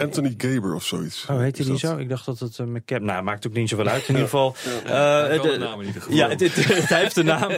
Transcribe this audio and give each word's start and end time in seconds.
Anthony 0.00 0.34
Gaber 0.38 0.74
of 0.74 0.84
zoiets. 0.84 1.26
Oh, 1.30 1.38
heet 1.38 1.38
hij 1.38 1.48
Is 1.50 1.56
die 1.56 1.66
dat- 1.66 1.78
zo? 1.80 1.96
Ik 1.96 2.08
dacht 2.08 2.24
dat 2.26 2.38
het 2.38 2.58
uh, 2.58 2.66
McCap... 2.66 3.00
Nou, 3.00 3.22
maakt 3.22 3.46
ook 3.46 3.52
niet 3.52 3.68
zoveel 3.68 3.86
uit. 3.88 4.02
In 4.02 4.08
ieder 4.08 4.22
geval... 4.22 4.54
eh, 4.84 4.90
wel 4.90 5.42
de- 5.42 5.48
de 5.50 5.58
naam 5.58 5.80
in 5.80 5.86
ieder 5.86 6.02
geval. 6.02 6.16
Ja, 6.16 6.28
het, 6.28 6.40
het- 6.40 6.54
het 6.54 6.88
heeft 6.88 7.14
de 7.14 7.22
naam. 7.22 7.50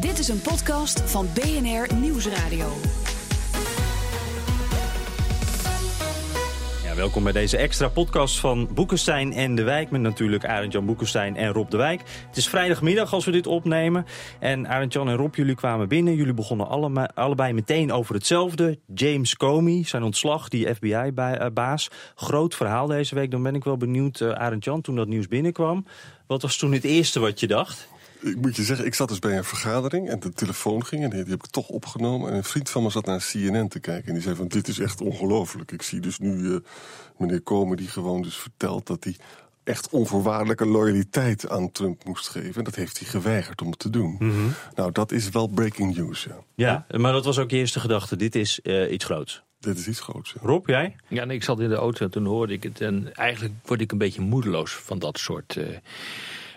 Dit 0.00 0.18
is 0.18 0.28
een 0.28 0.40
podcast 0.40 1.00
van 1.00 1.28
BNR 1.34 1.94
Nieuwsradio. 1.94 2.66
Welkom 6.96 7.22
bij 7.22 7.32
deze 7.32 7.56
extra 7.56 7.88
podcast 7.88 8.38
van 8.38 8.68
Boekenstein 8.74 9.32
en 9.32 9.54
de 9.54 9.62
Wijk. 9.62 9.90
Met 9.90 10.00
natuurlijk 10.00 10.44
Arend-Jan 10.44 10.86
Boekenstein 10.86 11.36
en 11.36 11.52
Rob 11.52 11.70
de 11.70 11.76
Wijk. 11.76 12.00
Het 12.28 12.36
is 12.36 12.48
vrijdagmiddag 12.48 13.12
als 13.12 13.24
we 13.24 13.30
dit 13.30 13.46
opnemen. 13.46 14.06
En 14.38 14.68
Arend-Jan 14.68 15.08
en 15.08 15.16
Rob, 15.16 15.34
jullie 15.34 15.54
kwamen 15.54 15.88
binnen. 15.88 16.14
Jullie 16.14 16.34
begonnen 16.34 16.68
alleme- 16.68 17.10
allebei 17.14 17.52
meteen 17.52 17.92
over 17.92 18.14
hetzelfde. 18.14 18.78
James 18.94 19.36
Comey, 19.36 19.84
zijn 19.84 20.02
ontslag, 20.02 20.48
die 20.48 20.74
FBI-baas. 20.74 21.90
Groot 22.14 22.54
verhaal 22.54 22.86
deze 22.86 23.14
week. 23.14 23.30
Dan 23.30 23.42
ben 23.42 23.54
ik 23.54 23.64
wel 23.64 23.76
benieuwd, 23.76 24.20
eh, 24.20 24.30
Arend-Jan, 24.30 24.80
toen 24.80 24.96
dat 24.96 25.08
nieuws 25.08 25.28
binnenkwam. 25.28 25.86
Wat 26.26 26.42
was 26.42 26.56
toen 26.56 26.72
het 26.72 26.84
eerste 26.84 27.20
wat 27.20 27.40
je 27.40 27.46
dacht? 27.46 27.88
Ik 28.22 28.36
moet 28.36 28.56
je 28.56 28.62
zeggen, 28.62 28.86
ik 28.86 28.94
zat 28.94 29.08
dus 29.08 29.18
bij 29.18 29.36
een 29.36 29.44
vergadering 29.44 30.08
en 30.08 30.20
de 30.20 30.32
telefoon 30.32 30.84
ging 30.86 31.02
en 31.02 31.10
die 31.10 31.18
heb 31.18 31.28
ik 31.28 31.46
toch 31.46 31.68
opgenomen. 31.68 32.30
En 32.30 32.36
een 32.36 32.44
vriend 32.44 32.70
van 32.70 32.82
me 32.82 32.90
zat 32.90 33.06
naar 33.06 33.28
CNN 33.30 33.68
te 33.68 33.80
kijken 33.80 34.08
en 34.08 34.14
die 34.14 34.22
zei 34.22 34.34
van 34.36 34.48
dit 34.48 34.68
is 34.68 34.78
echt 34.78 35.00
ongelooflijk. 35.00 35.72
Ik 35.72 35.82
zie 35.82 36.00
dus 36.00 36.18
nu 36.18 36.54
eh, 36.54 36.60
meneer 37.18 37.40
Komen 37.40 37.76
die 37.76 37.88
gewoon 37.88 38.22
dus 38.22 38.36
vertelt 38.36 38.86
dat 38.86 39.04
hij 39.04 39.16
echt 39.64 39.88
onvoorwaardelijke 39.90 40.66
loyaliteit 40.66 41.48
aan 41.48 41.72
Trump 41.72 42.04
moest 42.04 42.28
geven. 42.28 42.54
En 42.54 42.64
dat 42.64 42.74
heeft 42.74 42.98
hij 42.98 43.08
geweigerd 43.08 43.62
om 43.62 43.76
te 43.76 43.90
doen. 43.90 44.18
Nou, 44.74 44.92
dat 44.92 45.12
is 45.12 45.28
wel 45.28 45.46
breaking 45.46 45.96
news, 45.96 46.24
ja. 46.24 46.36
Ja, 46.54 46.86
maar 47.00 47.12
dat 47.12 47.24
was 47.24 47.38
ook 47.38 47.50
je 47.50 47.56
eerste 47.56 47.80
gedachte. 47.80 48.16
Dit 48.16 48.34
is 48.34 48.60
eh, 48.60 48.92
iets 48.92 49.04
groots. 49.04 49.42
Dit 49.58 49.78
is 49.78 49.88
iets 49.88 50.00
groots. 50.00 50.32
ja. 50.32 50.40
Rob, 50.42 50.68
jij? 50.68 50.96
Ja, 51.08 51.24
nee, 51.24 51.36
ik 51.36 51.42
zat 51.42 51.60
in 51.60 51.68
de 51.68 51.74
auto 51.74 52.04
en 52.04 52.10
toen 52.10 52.26
hoorde 52.26 52.52
ik 52.52 52.62
het. 52.62 52.80
En 52.80 53.14
eigenlijk 53.14 53.54
word 53.64 53.80
ik 53.80 53.92
een 53.92 53.98
beetje 53.98 54.20
moedeloos 54.20 54.72
van 54.72 54.98
dat 54.98 55.18
soort 55.18 55.56
eh, 55.56 55.64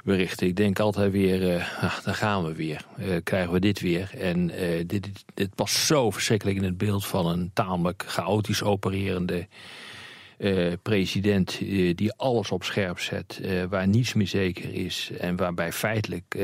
berichten. 0.06 0.48
Ik 0.48 0.56
denk 0.56 0.80
altijd 0.80 1.12
weer, 1.12 1.56
eh 1.56 1.84
ah, 1.84 2.04
daar 2.04 2.16
gaan 2.16 2.44
we 2.44 2.54
weer. 2.54 2.86
Eh, 2.98 3.08
krijgen 3.24 3.54
we 3.54 3.60
dit 3.60 3.80
weer. 3.80 4.12
En 4.20 4.50
eh, 4.50 4.84
dit, 4.88 5.10
dit 5.34 5.56
past 5.56 5.76
zo 5.76 6.12
verschrikkelijk 6.12 6.58
in 6.58 6.64
het 6.64 6.78
beeld 6.78 7.06
van 7.06 7.28
een 7.28 7.52
tamelijk 7.54 8.04
chaotisch 8.08 8.64
opererende 8.64 9.48
president. 10.82 11.58
die 11.96 12.14
alles 12.14 12.52
op 12.52 12.64
scherp 12.64 13.00
zet, 13.00 13.42
waar 13.70 13.88
niets 13.88 14.14
meer 14.14 14.28
zeker 14.28 14.74
is. 14.74 15.12
En 15.20 15.36
waarbij 15.36 15.72
feitelijk 15.72 16.38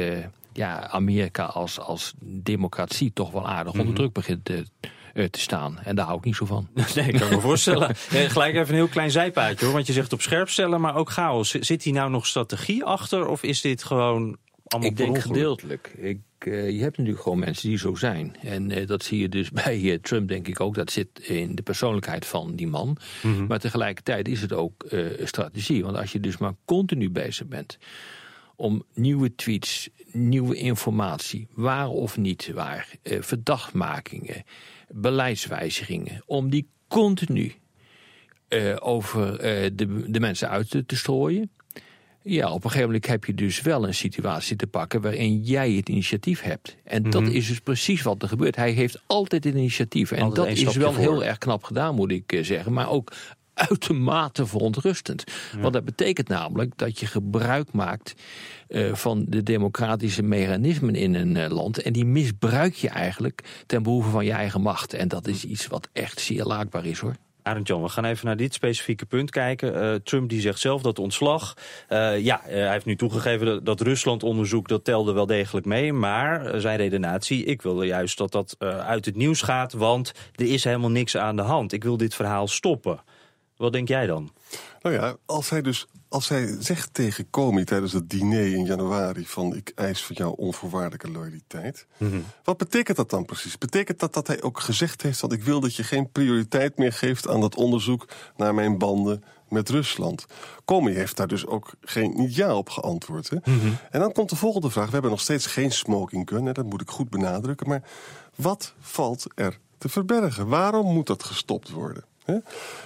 ja, 0.53 0.87
Amerika 0.87 1.43
als, 1.45 1.79
als 1.79 2.13
democratie 2.19 3.11
toch 3.13 3.31
wel 3.31 3.47
aardig 3.47 3.73
onder 3.73 3.93
druk 3.93 4.13
begint 4.13 4.45
te, 4.45 4.65
te 5.13 5.39
staan. 5.39 5.79
En 5.83 5.95
daar 5.95 6.05
hou 6.05 6.17
ik 6.17 6.23
niet 6.25 6.35
zo 6.35 6.45
van. 6.45 6.67
Nee, 6.95 7.07
ik 7.07 7.19
kan 7.19 7.29
me 7.29 7.39
voorstellen. 7.39 7.89
Eh, 8.11 8.29
gelijk 8.29 8.55
even 8.55 8.69
een 8.69 8.75
heel 8.75 8.87
klein 8.87 9.11
zijpaadje 9.11 9.65
hoor. 9.65 9.73
Want 9.73 9.87
je 9.87 9.93
zegt 9.93 10.13
op 10.13 10.21
scherp 10.21 10.49
stellen, 10.49 10.81
maar 10.81 10.95
ook 10.95 11.09
chaos. 11.09 11.51
Zit 11.51 11.83
hier 11.83 11.93
nou 11.93 12.09
nog 12.09 12.27
strategie 12.27 12.83
achter? 12.83 13.27
Of 13.27 13.43
is 13.43 13.61
dit 13.61 13.83
gewoon 13.83 14.37
allemaal 14.73 14.89
Ik 14.89 14.97
denk 14.97 15.19
gedeeltelijk. 15.19 15.93
Ik, 15.97 16.19
eh, 16.37 16.69
je 16.69 16.81
hebt 16.81 16.97
natuurlijk 16.97 17.23
gewoon 17.23 17.39
mensen 17.39 17.69
die 17.69 17.77
zo 17.77 17.95
zijn. 17.95 18.35
En 18.41 18.71
eh, 18.71 18.87
dat 18.87 19.03
zie 19.03 19.19
je 19.19 19.29
dus 19.29 19.51
bij 19.63 19.91
eh, 19.91 19.99
Trump, 20.01 20.27
denk 20.27 20.47
ik 20.47 20.59
ook. 20.59 20.75
Dat 20.75 20.91
zit 20.91 21.19
in 21.19 21.55
de 21.55 21.61
persoonlijkheid 21.61 22.25
van 22.25 22.55
die 22.55 22.67
man. 22.67 22.97
Mhm. 23.23 23.45
Maar 23.45 23.59
tegelijkertijd 23.59 24.27
is 24.27 24.41
het 24.41 24.53
ook 24.53 24.83
eh, 24.83 25.05
strategie. 25.23 25.83
Want 25.83 25.97
als 25.97 26.11
je 26.11 26.19
dus 26.19 26.37
maar 26.37 26.53
continu 26.65 27.09
bezig 27.09 27.47
bent 27.47 27.77
om 28.55 28.83
nieuwe 28.93 29.35
tweets, 29.35 29.89
nieuwe 30.11 30.55
informatie, 30.55 31.47
waar 31.53 31.89
of 31.89 32.17
niet 32.17 32.51
waar, 32.53 32.87
eh, 33.03 33.21
verdachtmakingen, 33.21 34.43
beleidswijzigingen, 34.89 36.23
om 36.25 36.49
die 36.49 36.67
continu 36.87 37.53
eh, 38.47 38.75
over 38.79 39.39
eh, 39.39 39.69
de, 39.73 40.11
de 40.11 40.19
mensen 40.19 40.49
uit 40.49 40.69
te, 40.69 40.85
te 40.85 40.95
strooien. 40.95 41.51
Ja, 42.23 42.47
op 42.47 42.63
een 42.63 42.69
gegeven 42.69 42.85
moment 42.85 43.07
heb 43.07 43.25
je 43.25 43.33
dus 43.33 43.61
wel 43.61 43.87
een 43.87 43.93
situatie 43.93 44.55
te 44.55 44.67
pakken 44.67 45.01
waarin 45.01 45.41
jij 45.41 45.71
het 45.71 45.89
initiatief 45.89 46.41
hebt. 46.41 46.77
En 46.83 47.09
dat 47.09 47.27
is 47.27 47.47
dus 47.47 47.59
precies 47.59 48.01
wat 48.01 48.21
er 48.21 48.27
gebeurt. 48.27 48.55
Hij 48.55 48.71
heeft 48.71 49.01
altijd 49.07 49.45
een 49.45 49.57
initiatief. 49.57 50.11
En 50.11 50.21
Altijd 50.21 50.57
dat 50.59 50.67
is 50.67 50.75
wel 50.75 50.93
voor. 50.93 51.01
heel 51.01 51.23
erg 51.23 51.37
knap 51.37 51.63
gedaan, 51.63 51.95
moet 51.95 52.11
ik 52.11 52.33
eh, 52.33 52.43
zeggen. 52.43 52.73
Maar 52.73 52.89
ook 52.89 53.11
uitermate 53.53 54.45
verontrustend. 54.45 55.23
Want 55.59 55.73
dat 55.73 55.85
betekent 55.85 56.27
namelijk 56.27 56.77
dat 56.77 56.99
je 56.99 57.05
gebruik 57.05 57.71
maakt 57.71 58.13
eh, 58.67 58.93
van 58.93 59.25
de 59.27 59.43
democratische 59.43 60.23
mechanismen 60.23 60.95
in 60.95 61.15
een 61.15 61.37
eh, 61.37 61.49
land. 61.49 61.81
En 61.81 61.93
die 61.93 62.05
misbruik 62.05 62.73
je 62.73 62.89
eigenlijk 62.89 63.63
ten 63.65 63.83
behoeve 63.83 64.09
van 64.09 64.25
je 64.25 64.31
eigen 64.31 64.61
macht. 64.61 64.93
En 64.93 65.07
dat 65.07 65.27
is 65.27 65.45
iets 65.45 65.67
wat 65.67 65.89
echt 65.93 66.19
zeer 66.19 66.43
laakbaar 66.43 66.85
is 66.85 66.99
hoor. 66.99 67.15
Arend 67.43 67.67
Jan, 67.67 67.81
we 67.81 67.89
gaan 67.89 68.05
even 68.05 68.25
naar 68.25 68.37
dit 68.37 68.53
specifieke 68.53 69.05
punt 69.05 69.29
kijken. 69.29 69.81
Eh, 69.81 69.95
Trump 69.95 70.29
die 70.29 70.41
zegt 70.41 70.59
zelf 70.59 70.81
dat 70.81 70.99
ontslag. 70.99 71.53
ja, 72.19 72.41
hij 72.43 72.71
heeft 72.71 72.85
nu 72.85 72.95
toegegeven 72.95 73.45
dat, 73.45 73.65
dat 73.65 73.81
Rusland-onderzoek 73.81 74.67
dat 74.67 74.83
telde 74.83 75.11
wel 75.11 75.25
degelijk 75.25 75.65
mee. 75.65 75.93
Maar 75.93 76.59
zijn 76.59 76.77
redenatie, 76.77 77.43
ik 77.43 77.61
wilde 77.61 77.85
juist 77.85 78.17
dat 78.17 78.31
dat 78.31 78.55
uit 78.59 79.05
het 79.05 79.15
nieuws 79.15 79.41
gaat, 79.41 79.73
want 79.73 80.11
er 80.35 80.45
is 80.45 80.63
helemaal 80.63 80.91
niks 80.91 81.17
aan 81.17 81.35
de 81.35 81.41
hand. 81.41 81.73
Ik 81.73 81.83
wil 81.83 81.97
dit 81.97 82.15
verhaal 82.15 82.47
stoppen. 82.47 82.99
Wat 83.61 83.73
denk 83.73 83.87
jij 83.87 84.05
dan? 84.05 84.31
Nou 84.81 84.95
ja, 84.95 85.15
als 85.25 85.49
hij 85.49 85.61
dus 85.61 85.87
als 86.11 86.29
hij 86.29 86.55
zegt 86.59 86.93
tegen 86.93 87.29
Comey 87.29 87.65
tijdens 87.65 87.93
het 87.93 88.09
diner 88.09 88.53
in 88.53 88.65
januari 88.65 89.25
van 89.25 89.55
ik 89.55 89.71
eis 89.75 90.03
van 90.03 90.15
jou 90.15 90.33
onvoorwaardelijke 90.37 91.11
loyaliteit. 91.11 91.87
Wat 92.43 92.57
betekent 92.57 92.97
dat 92.97 93.09
dan 93.09 93.25
precies? 93.25 93.57
Betekent 93.57 93.99
dat 93.99 94.13
dat 94.13 94.27
hij 94.27 94.41
ook 94.41 94.59
gezegd 94.59 95.01
heeft 95.01 95.21
dat 95.21 95.31
ik 95.31 95.43
wil 95.43 95.59
dat 95.59 95.75
je 95.75 95.83
geen 95.83 96.11
prioriteit 96.11 96.77
meer 96.77 96.93
geeft 96.93 97.27
aan 97.27 97.41
dat 97.41 97.55
onderzoek 97.55 98.07
naar 98.35 98.53
mijn 98.53 98.77
banden 98.77 99.23
met 99.49 99.69
Rusland? 99.69 100.25
Comey 100.65 100.93
heeft 100.93 101.17
daar 101.17 101.27
dus 101.27 101.45
ook 101.45 101.73
geen 101.81 102.13
niet 102.15 102.35
ja 102.35 102.55
op 102.55 102.69
geantwoord. 102.69 103.29
Hè? 103.29 103.37
En 103.89 103.99
dan 103.99 104.11
komt 104.11 104.29
de 104.29 104.35
volgende 104.35 104.69
vraag. 104.69 104.85
We 104.85 104.91
hebben 104.91 105.11
nog 105.11 105.21
steeds 105.21 105.45
geen 105.45 105.71
smoking 105.71 106.29
gun, 106.29 106.45
hè? 106.45 106.51
dat 106.51 106.65
moet 106.65 106.81
ik 106.81 106.89
goed 106.89 107.09
benadrukken. 107.09 107.67
Maar 107.67 107.83
wat 108.35 108.73
valt 108.79 109.25
er 109.35 109.59
te 109.77 109.89
verbergen? 109.89 110.47
Waarom 110.47 110.93
moet 110.93 111.07
dat 111.07 111.23
gestopt 111.23 111.69
worden? 111.69 112.09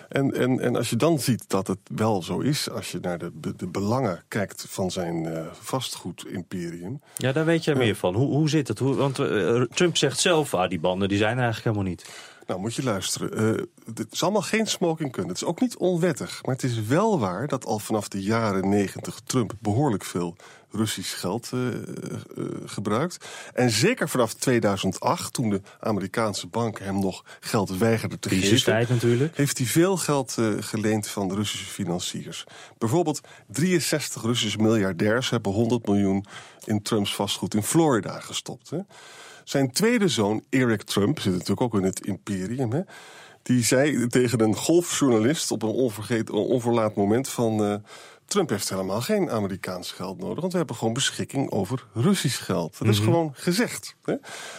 En, 0.09 0.33
en, 0.33 0.59
en 0.59 0.75
als 0.75 0.89
je 0.89 0.95
dan 0.95 1.19
ziet 1.19 1.49
dat 1.49 1.67
het 1.67 1.79
wel 1.95 2.23
zo 2.23 2.39
is, 2.39 2.69
als 2.69 2.91
je 2.91 2.99
naar 3.01 3.17
de, 3.17 3.31
de, 3.55 3.67
belangen 3.67 4.23
kijkt 4.27 4.65
van 4.67 4.91
zijn 4.91 5.25
eh 5.25 5.45
vastgoedimperium. 5.51 7.01
Ja, 7.17 7.31
daar 7.31 7.45
weet 7.45 7.63
jij 7.63 7.75
meer 7.75 7.95
van. 7.95 8.15
Hoe, 8.15 8.27
hoe 8.27 8.49
zit 8.49 8.67
het? 8.67 8.79
Hoe, 8.79 8.95
want 8.95 9.19
eh, 9.19 9.61
Trump 9.61 9.97
zegt 9.97 10.19
zelf, 10.19 10.53
ah, 10.53 10.69
die 10.69 10.79
banden 10.79 11.09
die 11.09 11.17
zijn 11.17 11.37
eigenlijk 11.37 11.63
helemaal 11.63 11.89
niet. 11.89 12.05
Nou, 12.47 12.59
moet 12.59 12.75
je 12.75 12.83
luisteren. 12.83 13.33
Eh, 13.33 13.63
het 13.95 14.11
is 14.11 14.23
allemaal 14.23 14.41
geen 14.41 14.67
smoking 14.67 15.15
gun. 15.15 15.27
Het 15.27 15.35
is 15.35 15.43
ook 15.43 15.61
niet 15.61 15.77
onwettig. 15.77 16.43
Maar 16.43 16.55
het 16.55 16.63
is 16.63 16.81
wel 16.81 17.19
waar 17.19 17.47
dat 17.47 17.65
al 17.65 17.79
vanaf 17.79 18.07
de 18.07 18.21
jaren 18.21 18.69
negentig 18.69 19.19
Trump 19.25 19.53
behoorlijk 19.59 20.03
veel 20.03 20.35
Russisch 20.75 21.19
geld 21.19 21.49
eh, 21.53 21.67
eh, 21.67 21.75
gebruikt. 22.65 23.25
En 23.53 23.69
zeker 23.69 24.09
vanaf 24.09 24.33
2008, 24.33 25.33
toen 25.33 25.49
de 25.49 25.61
Amerikaanse 25.79 26.47
banken 26.47 26.85
hem 26.85 26.99
nog 26.99 27.23
geld 27.39 27.77
weigerden 27.77 28.19
te 28.19 28.29
geven. 28.29 28.43
Crisistijd 28.43 28.89
natuurlijk. 28.89 29.37
heeft 29.37 29.57
hij 29.57 29.67
veel 29.67 29.97
geld 29.97 30.35
eh, 30.37 30.47
geleend 30.59 31.07
van 31.07 31.33
Russische 31.33 31.65
financiers. 31.65 32.43
Bijvoorbeeld 32.77 33.21
63 33.47 34.21
Russische 34.21 34.57
miljardairs 34.57 35.29
hebben 35.29 35.51
100 35.51 35.87
miljoen 35.87 36.25
in 36.63 36.81
Trumps 36.81 37.15
vastgoed 37.15 37.53
in 37.53 37.63
Florida 37.63 38.19
gestopt. 38.19 38.69
Hè. 38.69 38.79
Zijn 39.43 39.71
tweede 39.71 40.07
zoon, 40.07 40.43
Eric 40.49 40.83
Trump, 40.83 41.19
zit 41.19 41.31
natuurlijk 41.31 41.61
ook 41.61 41.75
in 41.75 41.83
het 41.83 42.05
imperium. 42.05 42.71
Hè, 42.71 42.81
die 43.43 43.63
zei 43.63 44.07
tegen 44.07 44.41
een 44.41 44.55
golfjournalist 44.55 45.51
op 45.51 45.63
een 45.63 45.69
onvergeet, 45.69 46.29
onverlaat 46.29 46.95
moment 46.95 47.29
van... 47.29 47.83
Trump 48.25 48.49
heeft 48.49 48.69
helemaal 48.69 49.01
geen 49.01 49.29
Amerikaans 49.29 49.91
geld 49.91 50.17
nodig, 50.19 50.39
want 50.39 50.51
we 50.51 50.57
hebben 50.57 50.75
gewoon 50.75 50.93
beschikking 50.93 51.51
over 51.51 51.85
Russisch 51.93 52.45
geld. 52.45 52.77
Dat 52.77 52.87
is 52.87 52.99
gewoon 52.99 53.31
gezegd. 53.35 53.95
Hè. 54.03 54.15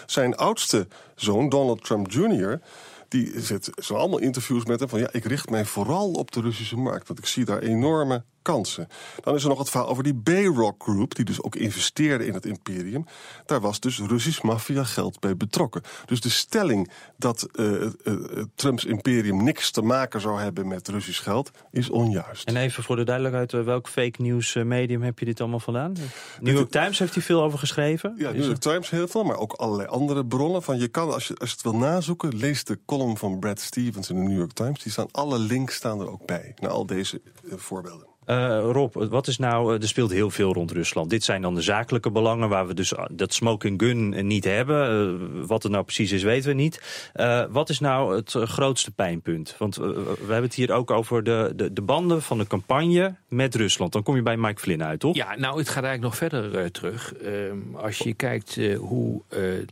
Zijn 0.07 0.37
oudste 0.37 0.87
zoon, 1.15 1.49
Donald 1.49 1.85
Trump 1.85 2.11
Jr., 2.11 2.61
die 3.09 3.41
zit 3.41 3.71
zo 3.75 3.95
allemaal 3.95 4.19
interviews 4.19 4.65
met 4.65 4.81
hem 4.81 4.89
van 4.89 4.99
ja, 4.99 5.09
ik 5.13 5.25
richt 5.25 5.51
mij 5.51 5.65
vooral 5.65 6.11
op 6.13 6.31
de 6.31 6.41
Russische 6.41 6.77
markt, 6.77 7.07
want 7.07 7.19
ik 7.19 7.27
zie 7.27 7.45
daar 7.45 7.59
enorme 7.59 8.25
kansen. 8.47 8.89
Dan 9.21 9.35
is 9.35 9.43
er 9.43 9.49
nog 9.49 9.59
het 9.59 9.71
verhaal 9.71 9.89
over 9.89 10.03
die 10.03 10.15
Bayrock 10.15 10.83
Group, 10.83 11.15
die 11.15 11.25
dus 11.25 11.43
ook 11.43 11.55
investeerde 11.57 12.27
in 12.27 12.35
het 12.35 12.47
imperium. 12.47 13.05
Daar 13.47 13.61
was 13.61 13.81
dus 13.81 13.99
Russisch 13.99 14.41
maffiageld 14.43 15.21
bij 15.21 15.37
betrokken. 15.37 15.83
Dus 16.05 16.21
de 16.21 16.29
stelling 16.29 16.91
dat 17.17 17.49
uh, 17.53 17.83
uh, 17.83 18.15
Trumps 18.55 18.85
imperium 18.85 19.45
niks 19.45 19.71
te 19.71 19.83
maken 19.83 20.21
zou 20.21 20.41
hebben 20.41 20.69
met 20.69 20.89
Russisch 20.89 21.23
geld 21.23 21.51
is 21.71 21.91
onjuist. 21.91 22.45
En 22.49 22.57
even 22.57 22.83
voor 22.83 22.97
de 22.97 23.05
duidelijkheid, 23.05 23.65
welk 23.65 23.89
fake 23.89 24.23
news 24.23 24.55
medium 24.55 25.03
heb 25.03 25.19
je 25.19 25.25
dit 25.25 25.41
allemaal 25.41 25.61
vandaan? 25.61 25.97
New 26.41 26.55
York 26.55 26.71
Times 26.71 26.99
heeft 26.99 27.15
hier 27.15 27.23
veel 27.23 27.43
over 27.43 27.59
geschreven. 27.59 28.15
Ja, 28.19 28.31
New 28.31 28.45
York 28.45 28.59
Times 28.59 28.91
heel 28.91 29.09
veel, 29.09 29.25
maar 29.25 29.39
ook 29.39 29.53
allerlei 29.53 29.89
andere 29.89 30.27
bronnen. 30.27 30.63
Van 30.63 30.79
je 30.79 30.89
kan, 30.89 31.13
als 31.13 31.29
je, 31.29 31.35
als 31.35 31.49
je 31.49 31.55
het 31.55 31.65
wil 31.65 31.77
nazoeken, 31.77 32.37
lees 32.37 32.65
de 32.65 32.79
column 32.87 33.17
van 33.17 33.39
Brad 33.39 33.61
Stevens 33.61 34.11
in 34.11 34.17
de 34.17 34.23
New 34.23 34.39
York 34.39 34.53
Times. 34.53 34.83
Die 34.83 34.93
staan, 34.93 35.09
alle 35.11 35.39
links 35.39 35.75
staan 35.75 36.01
er 36.01 36.11
ook 36.11 36.27
bij, 36.27 36.55
naar 36.61 36.71
al 36.71 36.87
deze 36.87 37.21
voorbeelden. 37.57 38.16
Uh, 38.27 38.59
Rob, 38.73 38.95
wat 38.95 39.27
is 39.27 39.39
nou, 39.39 39.75
er 39.75 39.89
speelt 39.89 40.11
heel 40.11 40.31
veel 40.31 40.53
rond 40.53 40.71
Rusland. 40.71 41.11
Dit 41.11 41.25
zijn 41.25 41.43
dan 41.43 41.55
de 41.55 41.61
zakelijke 41.61 42.11
belangen 42.11 42.49
waar 42.49 42.67
we 42.67 42.75
dus 42.75 42.93
dat 43.11 43.35
smoking 43.35 43.81
gun 43.81 44.27
niet 44.27 44.45
hebben. 44.45 45.47
Wat 45.47 45.63
het 45.63 45.73
nou 45.73 45.85
precies 45.85 46.13
is, 46.13 46.23
weten 46.23 46.49
we 46.49 46.55
niet. 46.55 47.11
Wat 47.51 47.69
is 47.69 47.81
nou 47.81 48.17
het 48.17 48.31
grootste 48.31 48.91
pijnpunt? 48.91 49.55
Want 49.59 49.77
we 49.77 50.17
hebben 50.19 50.43
het 50.43 50.55
hier 50.55 50.73
ook 50.73 50.91
over 50.91 51.25
de, 51.25 51.53
de, 51.57 51.73
de, 51.73 51.83
banden 51.83 52.23
van 52.23 52.39
de 52.39 52.47
campagne 52.47 53.15
met 53.29 53.55
Rusland. 53.55 53.93
Dan 53.93 54.03
kom 54.03 54.17
je 54.17 54.23
bij 54.23 54.37
Mike 54.37 54.61
Flynn 54.61 54.83
uit, 54.83 55.01
toch? 55.01 55.15
Ja, 55.15 55.37
nou, 55.37 55.59
het 55.59 55.69
gaat 55.69 55.85
eigenlijk 55.85 56.03
nog 56.03 56.17
verder 56.17 56.73
terug. 56.73 57.15
Ehm, 57.15 57.75
als 57.75 57.99
je 57.99 58.15
kijkt 58.15 58.59
hoe 58.79 59.23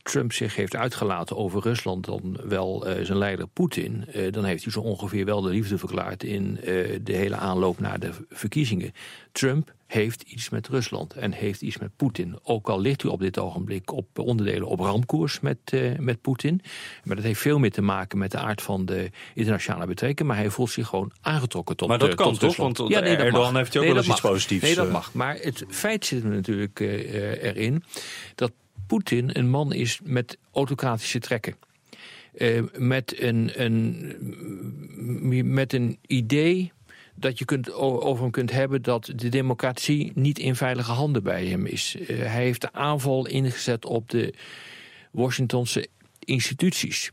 Trump 0.02 0.32
zich 0.32 0.56
heeft 0.56 0.76
uitgelaten 0.76 1.36
over 1.36 1.62
Rusland, 1.62 2.04
dan 2.04 2.36
wel 2.44 2.86
zijn 3.02 3.18
leider 3.18 3.46
Poetin, 3.46 4.04
dan 4.30 4.44
heeft 4.44 4.62
hij 4.62 4.72
zo 4.72 4.80
ongeveer 4.80 5.24
wel 5.24 5.40
de 5.40 5.50
liefde 5.50 5.78
verklaard 5.78 6.22
in 6.22 6.58
de 7.02 7.12
hele 7.12 7.36
aanloop 7.36 7.80
naar 7.80 8.00
de 8.00 8.10
verkiezingen. 8.44 8.92
Trump 9.32 9.74
heeft 9.86 10.22
iets 10.22 10.48
met 10.48 10.68
Rusland 10.68 11.12
en 11.12 11.32
heeft 11.32 11.60
iets 11.60 11.78
met 11.78 11.90
Poetin. 11.96 12.38
Ook 12.42 12.68
al 12.68 12.80
ligt 12.80 13.02
u 13.02 13.08
op 13.08 13.20
dit 13.20 13.38
ogenblik 13.38 13.92
op 13.92 14.18
onderdelen 14.18 14.68
op 14.68 14.80
ramkoers 14.80 15.40
met, 15.40 15.58
uh, 15.74 15.98
met 15.98 16.20
Poetin. 16.20 16.60
Maar 17.04 17.16
dat 17.16 17.24
heeft 17.24 17.40
veel 17.40 17.58
meer 17.58 17.70
te 17.70 17.82
maken 17.82 18.18
met 18.18 18.30
de 18.30 18.38
aard 18.38 18.62
van 18.62 18.84
de 18.84 19.10
internationale 19.34 19.86
betrekkingen. 19.86 20.32
Maar 20.32 20.40
hij 20.40 20.50
voelt 20.50 20.70
zich 20.70 20.86
gewoon 20.86 21.12
aangetrokken 21.20 21.76
tot 21.76 21.88
Maar 21.88 21.98
dat 21.98 22.08
uh, 22.08 22.14
kan 22.14 22.38
toch? 22.38 22.56
Want 22.56 22.78
ja, 22.78 23.00
nee, 23.00 23.16
Erdogan 23.16 23.56
heeft 23.56 23.76
ook 23.76 23.82
nee, 23.82 23.92
wel 23.92 24.02
eens 24.02 24.10
iets 24.10 24.20
positiefs. 24.20 24.62
Nee, 24.62 24.74
dat 24.74 24.90
mag. 24.90 25.12
Maar 25.12 25.36
het 25.40 25.64
feit 25.68 26.04
zit 26.04 26.22
er 26.22 26.30
natuurlijk 26.30 26.80
uh, 26.80 27.42
erin 27.42 27.84
dat 28.34 28.52
Poetin 28.86 29.30
een 29.32 29.50
man 29.50 29.72
is 29.72 30.00
met 30.02 30.38
autocratische 30.52 31.18
trekken. 31.18 31.56
met, 32.76 33.20
een, 33.20 33.50
een, 33.54 34.16
met 35.54 35.72
een 35.72 35.98
idee 36.06 36.72
dat 37.14 37.38
je 37.38 37.44
kunt, 37.44 37.72
over 37.72 38.22
hem 38.22 38.30
kunt 38.30 38.50
hebben 38.50 38.82
dat 38.82 39.12
de 39.16 39.28
democratie 39.28 40.12
niet 40.14 40.38
in 40.38 40.56
veilige 40.56 40.92
handen 40.92 41.22
bij 41.22 41.46
hem 41.46 41.66
is. 41.66 41.96
Uh, 41.98 42.06
hij 42.06 42.42
heeft 42.42 42.60
de 42.60 42.72
aanval 42.72 43.26
ingezet 43.26 43.84
op 43.84 44.10
de 44.10 44.34
Washingtonse 45.10 45.88
instituties. 46.18 47.10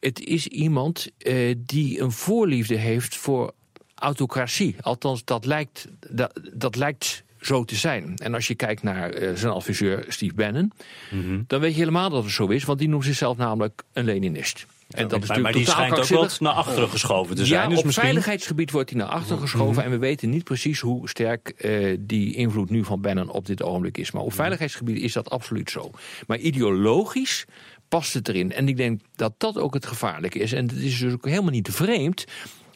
Het 0.00 0.20
is 0.20 0.46
iemand 0.46 1.08
uh, 1.18 1.54
die 1.58 2.00
een 2.00 2.12
voorliefde 2.12 2.76
heeft 2.76 3.16
voor 3.16 3.52
autocratie. 3.94 4.76
Althans, 4.80 5.24
dat 5.24 5.44
lijkt, 5.44 5.88
dat, 6.10 6.40
dat 6.52 6.76
lijkt 6.76 7.24
zo 7.40 7.64
te 7.64 7.74
zijn. 7.74 8.16
En 8.16 8.34
als 8.34 8.46
je 8.46 8.54
kijkt 8.54 8.82
naar 8.82 9.22
uh, 9.22 9.34
zijn 9.34 9.52
adviseur 9.52 10.04
Steve 10.08 10.34
Bannon, 10.34 10.72
mm 11.10 11.22
-hmm. 11.22 11.44
dan 11.46 11.60
weet 11.60 11.72
je 11.72 11.78
helemaal 11.78 12.10
dat 12.10 12.24
het 12.24 12.32
zo 12.32 12.46
is, 12.46 12.64
want 12.64 12.78
die 12.78 12.88
noemt 12.88 13.04
zichzelf 13.04 13.36
namelijk 13.36 13.82
een 13.92 14.04
Leninist. 14.04 14.66
En 14.88 15.08
dat 15.08 15.22
is 15.22 15.28
maar, 15.28 15.40
maar 15.40 15.52
die 15.52 15.66
schijnt 15.66 15.98
ook 15.98 16.04
wel 16.04 16.28
naar 16.38 16.52
achteren 16.52 16.88
geschoven 16.88 17.36
te 17.36 17.46
zijn. 17.46 17.62
Ja, 17.62 17.68
dus 17.68 17.78
op 17.78 17.84
misschien... 17.84 18.04
veiligheidsgebied 18.04 18.70
wordt 18.70 18.90
hij 18.90 18.98
naar 18.98 19.08
achteren 19.08 19.40
geschoven. 19.40 19.72
Mm 19.72 19.74
-hmm. 19.74 19.84
En 19.84 19.90
we 19.90 19.98
weten 19.98 20.30
niet 20.30 20.44
precies 20.44 20.80
hoe 20.80 21.08
sterk 21.08 21.52
uh, 21.58 21.96
die 22.00 22.34
invloed 22.34 22.70
nu 22.70 22.84
van 22.84 23.00
Bannon 23.00 23.30
op 23.30 23.46
dit 23.46 23.62
ogenblik 23.62 23.98
is. 23.98 24.10
Maar 24.10 24.22
op 24.22 24.32
veiligheidsgebied 24.32 25.02
is 25.02 25.12
dat 25.12 25.30
absoluut 25.30 25.70
zo. 25.70 25.90
Maar 26.26 26.38
ideologisch 26.38 27.44
past 27.88 28.14
het 28.14 28.28
erin. 28.28 28.52
En 28.52 28.68
ik 28.68 28.76
denk 28.76 29.00
dat 29.14 29.34
dat 29.36 29.58
ook 29.58 29.74
het 29.74 29.86
gevaarlijke 29.86 30.38
is. 30.38 30.52
En 30.52 30.68
het 30.68 30.76
is 30.76 30.98
dus 30.98 31.12
ook 31.12 31.24
helemaal 31.24 31.50
niet 31.50 31.68
vreemd 31.70 32.24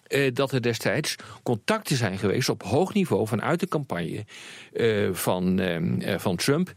uh, 0.09 0.35
dat 0.35 0.53
er 0.53 0.63
destijds 0.63 1.17
contacten 1.43 1.97
zijn 1.97 2.19
geweest 2.19 2.49
op 2.49 2.63
hoog 2.63 2.95
niveau 2.95 3.27
vanuit 3.27 3.61
de 3.61 3.69
campagne 3.69 4.25
uh, 4.73 5.09
van, 5.13 5.61
uh, 5.61 6.19
van 6.19 6.37
Trump 6.37 6.73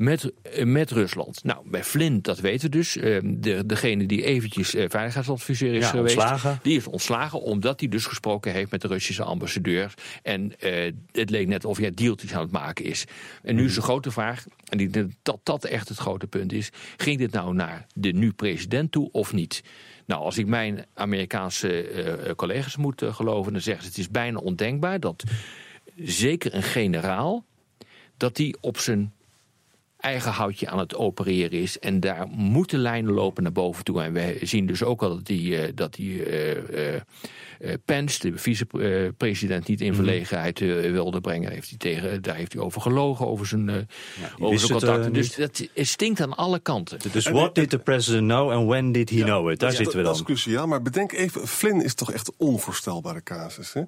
met, 0.00 0.32
met 0.64 0.90
Rusland. 0.90 1.44
Nou, 1.44 1.70
bij 1.70 1.84
Flynn, 1.84 2.18
dat 2.22 2.40
weten 2.40 2.70
we 2.70 2.76
dus. 2.76 2.92
De, 2.92 3.62
degene 3.66 4.06
die 4.06 4.22
eventjes 4.24 4.70
veiligheidsadviseur 4.70 5.74
is 5.74 5.84
ja, 5.84 5.90
geweest, 5.90 6.16
ontslagen. 6.16 6.58
die 6.62 6.76
is 6.76 6.86
ontslagen 6.86 7.40
omdat 7.40 7.80
hij 7.80 7.88
dus 7.88 8.06
gesproken 8.06 8.52
heeft 8.52 8.70
met 8.70 8.80
de 8.80 8.88
Russische 8.88 9.22
ambassadeur. 9.22 9.94
En 10.22 10.52
uh, 10.60 10.92
het 11.12 11.30
leek 11.30 11.46
net 11.46 11.64
of 11.64 11.78
hij 11.78 11.94
deeltjes 11.94 12.34
aan 12.34 12.42
het 12.42 12.50
maken 12.50 12.84
is. 12.84 13.04
En 13.42 13.54
nu 13.54 13.64
is 13.64 13.74
de 13.74 13.82
grote 13.82 14.10
vraag, 14.10 14.44
en 14.68 14.78
die, 14.78 15.06
dat 15.22 15.40
dat 15.42 15.64
echt 15.64 15.88
het 15.88 15.98
grote 15.98 16.26
punt 16.26 16.52
is, 16.52 16.70
ging 16.96 17.18
dit 17.18 17.32
nou 17.32 17.54
naar 17.54 17.86
de 17.94 18.12
nu 18.12 18.32
president 18.32 18.92
toe 18.92 19.08
of 19.12 19.32
niet? 19.32 19.62
Nou, 20.06 20.22
als 20.22 20.38
ik 20.38 20.46
mijn 20.46 20.86
Amerikaanse 20.94 21.92
uh, 22.26 22.34
collega's 22.34 22.76
moet 22.76 23.02
uh, 23.02 23.14
geloven, 23.14 23.52
dan 23.52 23.62
zeggen 23.62 23.82
ze 23.82 23.88
het 23.88 23.98
is 23.98 24.08
bijna 24.08 24.38
ondenkbaar 24.38 25.00
dat 25.00 25.24
zeker 25.96 26.54
een 26.54 26.62
generaal, 26.62 27.44
dat 28.16 28.36
die 28.36 28.56
op 28.60 28.78
zijn 28.78 29.12
eigen 30.00 30.32
houtje 30.32 30.68
aan 30.68 30.78
het 30.78 30.96
opereren 30.96 31.60
is. 31.60 31.78
En 31.78 32.00
daar 32.00 32.26
moeten 32.28 32.78
lijnen 32.78 33.12
lopen 33.12 33.42
naar 33.42 33.52
boven 33.52 33.84
toe. 33.84 34.02
En 34.02 34.12
we 34.12 34.38
zien 34.42 34.66
dus 34.66 34.82
ook 34.82 35.02
al 35.02 35.08
dat 35.08 35.26
die, 35.26 35.50
uh, 35.50 35.68
dat 35.74 35.94
die 35.94 36.30
uh, 36.30 36.54
uh, 36.54 37.00
Pence, 37.84 38.30
de 38.30 38.38
vicepresident, 38.38 39.68
niet 39.68 39.80
in 39.80 39.94
verlegenheid 39.94 40.58
wilde 40.58 41.20
brengen. 41.20 41.52
Heeft 41.52 41.68
hij 41.68 41.78
tegen, 41.78 42.22
daar 42.22 42.36
heeft 42.36 42.52
hij 42.52 42.62
over 42.62 42.80
gelogen, 42.80 43.26
over 43.26 43.46
zijn, 43.46 43.66
ja, 43.66 43.86
over 44.38 44.58
zijn 44.58 44.72
contacten. 44.72 45.12
dus 45.12 45.34
dat 45.34 45.68
het 45.74 45.88
stinkt 45.88 46.20
aan 46.20 46.36
alle 46.36 46.58
kanten. 46.58 46.98
Dus 47.12 47.28
what 47.28 47.54
did 47.54 47.70
the 47.70 47.78
president 47.78 48.28
know 48.28 48.50
and 48.50 48.68
when 48.68 48.92
did 48.92 49.10
he 49.10 49.16
ja, 49.16 49.24
know 49.24 49.50
it? 49.50 49.58
Daar 49.58 49.72
zitten 49.72 49.96
we 49.96 50.02
dan. 50.02 50.12
Dat 50.12 50.14
is 50.14 50.22
cruciaal, 50.22 50.66
maar 50.66 50.82
bedenk 50.82 51.12
even, 51.12 51.48
Flynn 51.48 51.84
is 51.84 51.94
toch 51.94 52.12
echt 52.12 52.28
een 52.28 52.34
onvoorstelbare 52.36 53.22
casus. 53.22 53.72
Hè? 53.72 53.82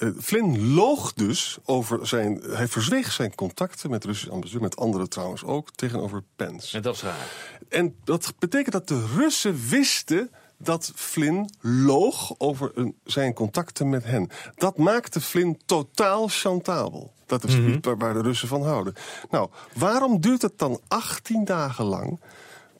Uh, 0.00 0.10
Flynn 0.20 0.74
loog 0.74 1.12
dus 1.12 1.58
over 1.64 2.06
zijn. 2.06 2.40
Hij 2.42 2.68
verzweeg 2.68 3.12
zijn 3.12 3.34
contacten 3.34 3.90
met 3.90 4.04
Russische 4.04 4.30
ambassadeur, 4.30 4.62
met 4.62 4.76
anderen 4.76 5.08
trouwens 5.08 5.44
ook, 5.44 5.70
tegenover 5.70 6.22
Pence. 6.36 6.76
En 6.76 6.82
dat 6.82 6.94
is 6.94 7.02
raar. 7.02 7.28
En 7.68 7.96
dat 8.04 8.34
betekent 8.38 8.72
dat 8.72 8.88
de 8.88 9.06
Russen 9.16 9.68
wisten 9.68 10.30
dat 10.58 10.92
Flynn 10.94 11.50
loog 11.60 12.34
over 12.38 12.70
een, 12.74 12.96
zijn 13.04 13.34
contacten 13.34 13.88
met 13.88 14.04
hen. 14.04 14.30
Dat 14.54 14.78
maakte 14.78 15.20
Flynn 15.20 15.58
totaal 15.66 16.28
chantabel. 16.28 17.12
Dat 17.26 17.44
is 17.44 17.56
mm 17.56 17.80
-hmm. 17.82 17.98
waar 17.98 18.14
de 18.14 18.22
Russen 18.22 18.48
van 18.48 18.62
houden. 18.62 18.94
Nou, 19.30 19.50
waarom 19.74 20.20
duurt 20.20 20.42
het 20.42 20.58
dan 20.58 20.80
18 20.88 21.44
dagen 21.44 21.84
lang 21.84 22.20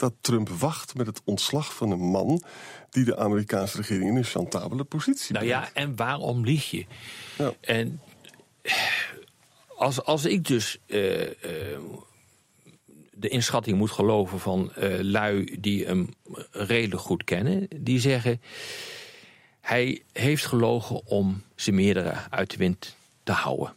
dat 0.01 0.15
Trump 0.21 0.49
wacht 0.49 0.95
met 0.95 1.07
het 1.07 1.21
ontslag 1.25 1.75
van 1.75 1.91
een 1.91 2.11
man 2.11 2.43
die 2.91 3.05
de 3.05 3.17
Amerikaanse 3.17 3.77
regering 3.77 4.11
in 4.11 4.17
een 4.17 4.25
chantabele 4.25 4.85
positie 4.85 5.35
Nou 5.35 5.47
brengt. 5.47 5.71
ja, 5.75 5.81
en 5.83 5.97
waarom 5.97 6.45
lieg 6.45 6.71
je? 6.71 6.87
Ja. 7.39 7.53
En 7.61 8.01
als, 9.77 10.03
als 10.05 10.25
ik 10.25 10.47
dus 10.47 10.79
uh, 10.87 11.21
uh, 11.21 11.29
de 13.11 13.29
inschatting 13.29 13.79
moet 13.79 13.91
geloven 13.91 14.41
van 14.41 14.73
uh, 14.79 14.99
lui 15.01 15.57
die 15.61 15.87
hem 15.87 16.15
redelijk 16.51 17.03
goed 17.03 17.25
kennen, 17.25 17.69
die 17.77 18.01
zeggen 18.01 18.41
hij 19.61 20.03
heeft 20.13 20.47
gelogen 20.47 21.07
om 21.07 21.43
zijn 21.55 21.77
meerdere 21.77 22.15
uit 22.31 22.51
de 22.51 22.57
wind 22.57 22.97
te 23.23 23.33
houden. 23.33 23.75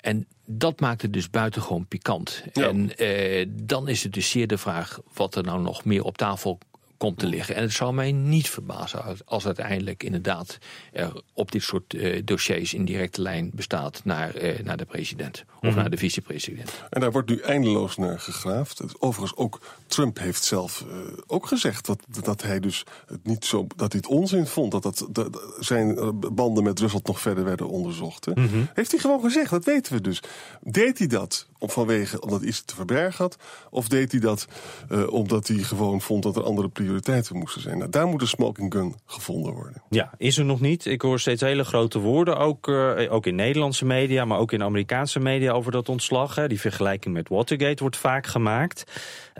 En 0.00 0.26
dat 0.46 0.80
maakt 0.80 1.02
het 1.02 1.12
dus 1.12 1.30
buitengewoon 1.30 1.86
pikant. 1.86 2.44
Ja. 2.52 2.68
En 2.68 2.90
uh, 3.02 3.46
dan 3.48 3.88
is 3.88 4.02
het 4.02 4.12
dus 4.12 4.30
zeer 4.30 4.46
de 4.46 4.58
vraag 4.58 5.00
wat 5.14 5.34
er 5.34 5.42
nou 5.42 5.60
nog 5.60 5.84
meer 5.84 6.04
op 6.04 6.16
tafel 6.16 6.58
komt 7.04 7.18
te 7.18 7.26
liggen. 7.26 7.54
En 7.54 7.62
het 7.62 7.72
zou 7.72 7.94
mij 7.94 8.12
niet 8.12 8.50
verbazen 8.50 9.18
als 9.24 9.46
uiteindelijk 9.46 10.02
inderdaad 10.02 10.58
er 10.92 11.22
op 11.32 11.52
dit 11.52 11.62
soort 11.62 11.94
uh, 11.94 12.22
dossiers 12.24 12.74
in 12.74 12.84
directe 12.84 13.22
lijn 13.22 13.50
bestaat 13.54 14.00
naar, 14.04 14.42
uh, 14.42 14.58
naar 14.58 14.76
de 14.76 14.84
president 14.84 15.44
of 15.46 15.60
mm 15.60 15.68
-hmm. 15.68 15.78
naar 15.78 15.90
de 15.90 15.96
vicepresident. 15.96 16.72
En 16.90 17.00
daar 17.00 17.12
wordt 17.12 17.28
nu 17.28 17.38
eindeloos 17.38 17.96
naar 17.96 18.20
gegraafd. 18.20 18.82
Overigens 18.98 19.38
ook 19.38 19.60
Trump 19.86 20.18
heeft 20.18 20.44
zelf 20.44 20.84
uh, 20.88 20.96
ook 21.26 21.46
gezegd 21.46 21.86
dat, 21.86 21.98
dat 22.22 22.42
hij 22.42 22.60
dus 22.60 22.84
het 23.06 23.24
niet 23.24 23.44
zo 23.44 23.66
dat 23.76 23.92
hij 23.92 24.00
het 24.04 24.10
onzin 24.10 24.46
vond 24.46 24.72
dat, 24.72 24.82
dat, 24.82 25.06
dat 25.10 25.56
zijn 25.60 26.18
banden 26.34 26.64
met 26.64 26.80
Rusland 26.80 27.06
nog 27.06 27.20
verder 27.20 27.44
werden 27.44 27.68
onderzocht. 27.68 28.24
Hè. 28.24 28.32
Mm 28.34 28.48
-hmm. 28.48 28.68
Heeft 28.74 28.90
hij 28.90 29.00
gewoon 29.00 29.20
gezegd, 29.20 29.50
dat 29.50 29.64
weten 29.64 29.92
we 29.92 30.00
dus. 30.00 30.22
Deed 30.60 30.98
hij 30.98 31.06
dat 31.06 31.48
om 31.64 31.70
vanwege 31.70 32.20
omdat 32.20 32.40
hij 32.40 32.48
iets 32.48 32.64
te 32.64 32.74
verbergen 32.74 33.24
had? 33.24 33.36
Of 33.70 33.88
deed 33.88 34.10
hij 34.10 34.20
dat 34.20 34.46
uh, 34.90 35.12
omdat 35.12 35.48
hij 35.48 35.56
gewoon 35.56 36.00
vond 36.00 36.22
dat 36.22 36.36
er 36.36 36.42
andere 36.42 36.68
prioriteiten 36.68 37.36
moesten 37.36 37.62
zijn? 37.62 37.78
Nou, 37.78 37.90
daar 37.90 38.06
moet 38.06 38.20
een 38.20 38.26
smoking 38.28 38.72
gun 38.72 38.94
gevonden 39.06 39.52
worden. 39.52 39.82
Ja, 39.90 40.12
is 40.16 40.38
er 40.38 40.44
nog 40.44 40.60
niet. 40.60 40.86
Ik 40.86 41.02
hoor 41.02 41.20
steeds 41.20 41.40
hele 41.40 41.64
grote 41.64 41.98
woorden, 41.98 42.36
ook, 42.36 42.68
uh, 42.68 43.12
ook 43.12 43.26
in 43.26 43.34
Nederlandse 43.34 43.84
media, 43.84 44.24
maar 44.24 44.38
ook 44.38 44.52
in 44.52 44.62
Amerikaanse 44.62 45.20
media 45.20 45.52
over 45.52 45.72
dat 45.72 45.88
ontslag. 45.88 46.34
Hè. 46.34 46.48
Die 46.48 46.60
vergelijking 46.60 47.14
met 47.14 47.28
Watergate 47.28 47.82
wordt 47.82 47.96
vaak 47.96 48.26
gemaakt. 48.26 48.84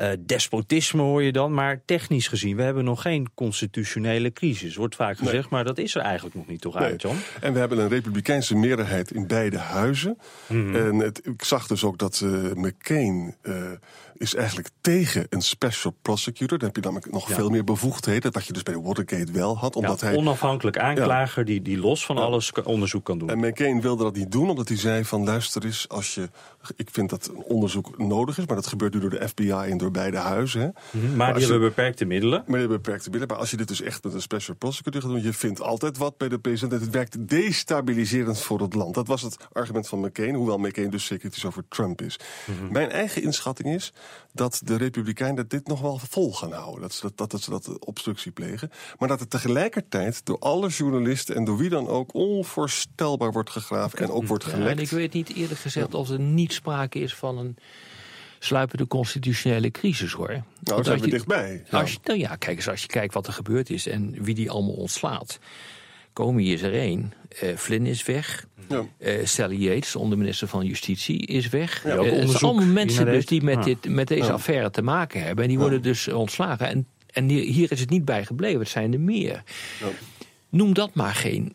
Uh, 0.00 0.08
despotisme 0.20 1.02
hoor 1.02 1.22
je 1.22 1.32
dan, 1.32 1.54
maar 1.54 1.80
technisch 1.84 2.28
gezien, 2.28 2.56
we 2.56 2.62
hebben 2.62 2.84
nog 2.84 3.02
geen 3.02 3.28
constitutionele 3.34 4.32
crisis. 4.32 4.76
Wordt 4.76 4.94
vaak 4.94 5.16
gezegd, 5.18 5.34
nee. 5.34 5.50
maar 5.50 5.64
dat 5.64 5.78
is 5.78 5.94
er 5.94 6.00
eigenlijk 6.00 6.36
nog 6.36 6.46
niet 6.46 6.60
toch 6.60 6.74
Nee. 6.78 6.90
uit, 6.90 7.02
John? 7.02 7.16
En 7.40 7.52
we 7.52 7.58
hebben 7.58 7.78
een 7.78 7.88
republikeinse 7.88 8.56
meerderheid 8.56 9.10
in 9.10 9.26
beide 9.26 9.58
huizen. 9.58 10.18
Mhm. 10.46 10.76
En 10.76 10.98
het, 10.98 11.26
ik 11.26 11.44
zag 11.44 11.66
dus 11.66 11.84
ook 11.84 11.98
dat 11.98 12.13
uh, 12.20 12.52
McCain 12.54 13.36
uh, 13.42 13.54
is 14.16 14.34
eigenlijk 14.34 14.68
tegen 14.80 15.26
een 15.30 15.42
special 15.42 15.94
prosecutor. 16.02 16.58
Dan 16.58 16.66
heb 16.66 16.76
je 16.76 16.82
namelijk 16.82 17.12
nog 17.12 17.28
Ja. 17.28 17.34
veel 17.34 17.48
meer 17.50 17.64
bevoegdheden. 17.64 18.32
Dat 18.32 18.46
je 18.46 18.52
dus 18.52 18.62
bij 18.62 18.78
Watergate 18.80 19.32
wel 19.32 19.58
had. 19.58 19.76
Omdat 19.76 20.00
ja, 20.00 20.06
hij, 20.06 20.16
onafhankelijk 20.16 20.78
aanklager 20.78 21.44
die, 21.44 21.62
die 21.62 21.78
los 21.78 22.06
van 22.06 22.18
alles 22.18 22.52
onderzoek 22.52 23.04
kan 23.04 23.18
doen. 23.18 23.28
en 23.30 23.38
McCain 23.38 23.80
wilde 23.80 24.02
dat 24.04 24.14
niet 24.16 24.32
doen, 24.32 24.50
omdat 24.50 24.68
hij 24.68 24.76
zei 24.76 25.04
van 25.04 25.24
luister 25.24 25.64
eens, 25.64 25.88
als 25.88 26.14
je, 26.14 26.28
ik 26.76 26.88
vind 26.92 27.10
dat 27.10 27.26
een 27.28 27.42
onderzoek 27.42 27.98
nodig 27.98 28.38
is, 28.38 28.46
maar 28.46 28.56
dat 28.56 28.66
gebeurt 28.66 28.94
nu 28.94 29.00
door 29.00 29.10
de 29.10 29.28
FBI 29.28 29.50
en 29.50 29.78
door 29.78 29.90
beide 29.90 30.16
huizen. 30.16 30.60
Hè. 30.60 30.98
Mhm, 31.00 31.16
maar 31.16 31.32
die 31.34 31.42
je- 31.44 31.50
hebben 31.50 31.68
beperkte 31.68 32.04
middelen. 32.04 32.44
Maar 32.46 32.60
je 32.60 32.66
hebt 32.68 32.82
beperkte 32.82 33.04
middelen. 33.10 33.28
Maar 33.28 33.38
als 33.38 33.50
je 33.50 33.56
dit 33.56 33.68
dus 33.68 33.82
echt 33.82 34.04
met 34.04 34.14
een 34.14 34.22
special 34.22 34.56
prosecutor 34.56 35.00
gaat 35.02 35.10
doen, 35.10 35.22
je 35.22 35.32
vindt 35.32 35.60
altijd 35.60 35.98
wat 35.98 36.16
bij 36.18 36.28
de 36.28 36.38
president. 36.38 36.72
En 36.72 36.80
het 36.86 36.90
werkt 36.94 37.28
destabiliserend 37.28 38.40
voor 38.40 38.60
het 38.60 38.74
land. 38.74 38.94
Dat 38.94 39.06
was 39.06 39.22
het 39.22 39.36
argument 39.52 39.88
van 39.88 40.00
McCain, 40.00 40.34
hoewel 40.34 40.58
McCain 40.58 40.90
dus 40.90 41.04
zeker 41.04 41.26
iets 41.26 41.44
over 41.46 41.64
Trump 41.68 42.02
is. 42.04 42.18
Mijn 42.70 42.90
eigen 42.90 43.22
inschatting 43.22 43.74
is 43.74 43.92
dat 44.32 44.60
de 44.64 44.76
Republikeinen 44.76 45.48
dit 45.48 45.66
nog 45.66 45.80
wel 45.80 45.98
vol 46.08 46.32
gaan 46.32 46.52
houden. 46.52 46.80
Dat 46.80 46.92
ze 46.92 47.00
dat, 47.02 47.16
dat, 47.16 47.30
dat 47.30 47.42
ze 47.42 47.50
dat 47.50 47.78
obstructie 47.86 48.32
plegen. 48.32 48.70
Maar 48.98 49.08
dat 49.08 49.20
het 49.20 49.30
tegelijkertijd 49.30 50.24
door 50.26 50.38
alle 50.38 50.68
journalisten 50.68 51.34
en 51.36 51.44
door 51.44 51.56
wie 51.56 51.68
dan 51.70 51.88
ook 51.88 52.14
onvoorstelbaar 52.14 53.32
wordt 53.32 53.50
gegraven 53.50 53.98
en 53.98 54.10
ook 54.10 54.26
wordt 54.26 54.44
Ja, 54.44 54.50
gelekt. 54.50 54.76
en 54.76 54.82
ik 54.82 54.90
weet 54.90 55.12
niet 55.12 55.34
eerlijk 55.34 55.60
gezegd 55.60 55.94
of 55.94 56.08
er 56.08 56.20
niet 56.20 56.52
sprake 56.52 56.98
is 56.98 57.14
van 57.14 57.38
een 57.38 57.56
sluipende 58.38 58.86
constitutionele 58.86 59.70
crisis 59.70 60.12
hoor. 60.12 60.28
nou, 60.28 60.42
Want 60.64 60.86
zijn 60.86 60.98
we 60.98 61.04
je- 61.04 61.10
dichtbij. 61.10 61.64
Als 61.70 61.92
je, 61.92 61.98
nou 62.04 62.18
ja, 62.18 62.36
kijk 62.36 62.56
eens, 62.56 62.68
als 62.68 62.80
je 62.80 62.86
kijkt 62.86 63.14
wat 63.14 63.26
er 63.26 63.32
gebeurd 63.32 63.70
is 63.70 63.86
en 63.86 64.22
wie 64.22 64.34
die 64.34 64.50
allemaal 64.50 64.74
ontslaat. 64.74 65.38
Comey 66.14 66.44
is 66.44 66.62
er 66.62 66.74
één, 66.74 67.12
eh, 67.40 67.56
Flynn 67.56 67.86
is 67.86 68.04
weg, 68.04 68.46
Ja. 68.68 68.86
eh, 68.98 69.26
Sally 69.26 69.56
Yates, 69.56 69.96
onderminister 69.96 70.48
van 70.48 70.66
Justitie, 70.66 71.26
is 71.26 71.48
weg. 71.48 71.82
Ja, 71.84 71.94
ook 71.94 71.98
het 71.98 72.08
zijn 72.08 72.20
onderzoek 72.20 72.42
allemaal 72.50 72.66
mensen 72.72 73.04
dus 73.06 73.26
die 73.26 73.42
met, 73.42 73.64
dit, 73.64 73.88
met 73.88 74.08
deze 74.08 74.24
Ja. 74.26 74.32
affaire 74.32 74.70
te 74.70 74.82
maken 74.82 75.22
hebben. 75.22 75.44
En 75.44 75.50
die 75.50 75.58
worden 75.58 75.82
dus 75.82 76.08
ontslagen. 76.08 76.66
En, 76.68 76.86
en 77.12 77.28
hier, 77.28 77.72
is 77.72 77.80
het 77.80 77.90
niet 77.90 78.04
bij 78.04 78.24
gebleven, 78.24 78.60
het 78.60 78.68
zijn 78.68 78.92
er 78.92 79.00
meer. 79.00 79.42
Noem 80.48 80.74
dat 80.74 80.94
maar 80.94 81.14
geen 81.14 81.54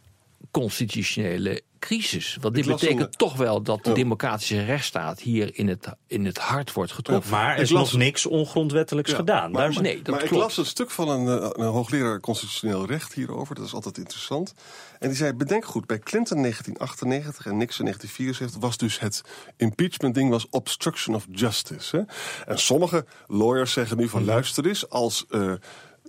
constitutionele 0.51 1.61
crisis. 1.79 2.37
Want 2.41 2.55
dit 2.55 2.65
Ik 2.65 2.71
betekent 2.71 3.17
toch 3.17 3.35
wel 3.35 3.61
dat 3.61 3.83
de 3.83 3.89
Ja. 3.89 3.95
democratische 3.95 4.63
rechtsstaat 4.63 5.19
hier 5.19 5.49
in 5.57 5.67
het, 5.67 5.87
in 6.07 6.25
het 6.25 6.37
hart 6.37 6.73
wordt 6.73 6.91
getroffen. 6.91 7.31
Maar 7.31 7.49
er 7.49 7.55
Ik 7.55 7.61
is 7.61 7.69
las- 7.69 7.91
nog 7.91 8.01
niks 8.01 8.25
ongrondwettelijks 8.25 9.11
Ja, 9.11 9.15
gedaan. 9.17 9.51
Maar, 9.51 9.59
Daar 9.61 9.69
is- 9.69 9.75
maar- 9.75 9.83
nee, 9.83 10.01
dat 10.01 10.13
maar 10.13 10.23
ik 10.23 10.29
klopt. 10.29 10.43
las 10.43 10.57
een 10.57 10.65
stuk 10.65 10.91
van 10.91 11.09
een, 11.09 11.41
eh, 11.41 11.49
een 11.51 11.65
hoogleraar 11.71 12.19
constitutioneel 12.19 12.85
recht 12.85 13.13
hierover. 13.13 13.55
Dat 13.55 13.65
is 13.65 13.73
altijd 13.73 13.97
interessant. 13.97 14.53
En 14.99 15.07
die 15.07 15.17
zei, 15.17 15.33
bedenk 15.33 15.65
goed, 15.65 15.85
bij 15.85 15.99
Clinton 15.99 16.41
1998 16.41 17.45
en 17.45 17.57
Nixon 17.57 17.85
1974... 17.85 18.61
was 18.61 18.77
dus 18.77 18.99
het 18.99 19.21
impeachment-ding 19.57 20.29
was 20.29 20.47
obstruction 20.49 21.15
of 21.15 21.25
justice. 21.31 21.97
Hè? 21.97 22.03
En 22.51 22.59
sommige 22.59 23.05
lawyers 23.27 23.71
zeggen 23.73 23.97
nu 23.97 24.09
van, 24.09 24.25
luister 24.25 24.67
eens... 24.67 24.89
als 24.89 25.25
eh, 25.29 25.53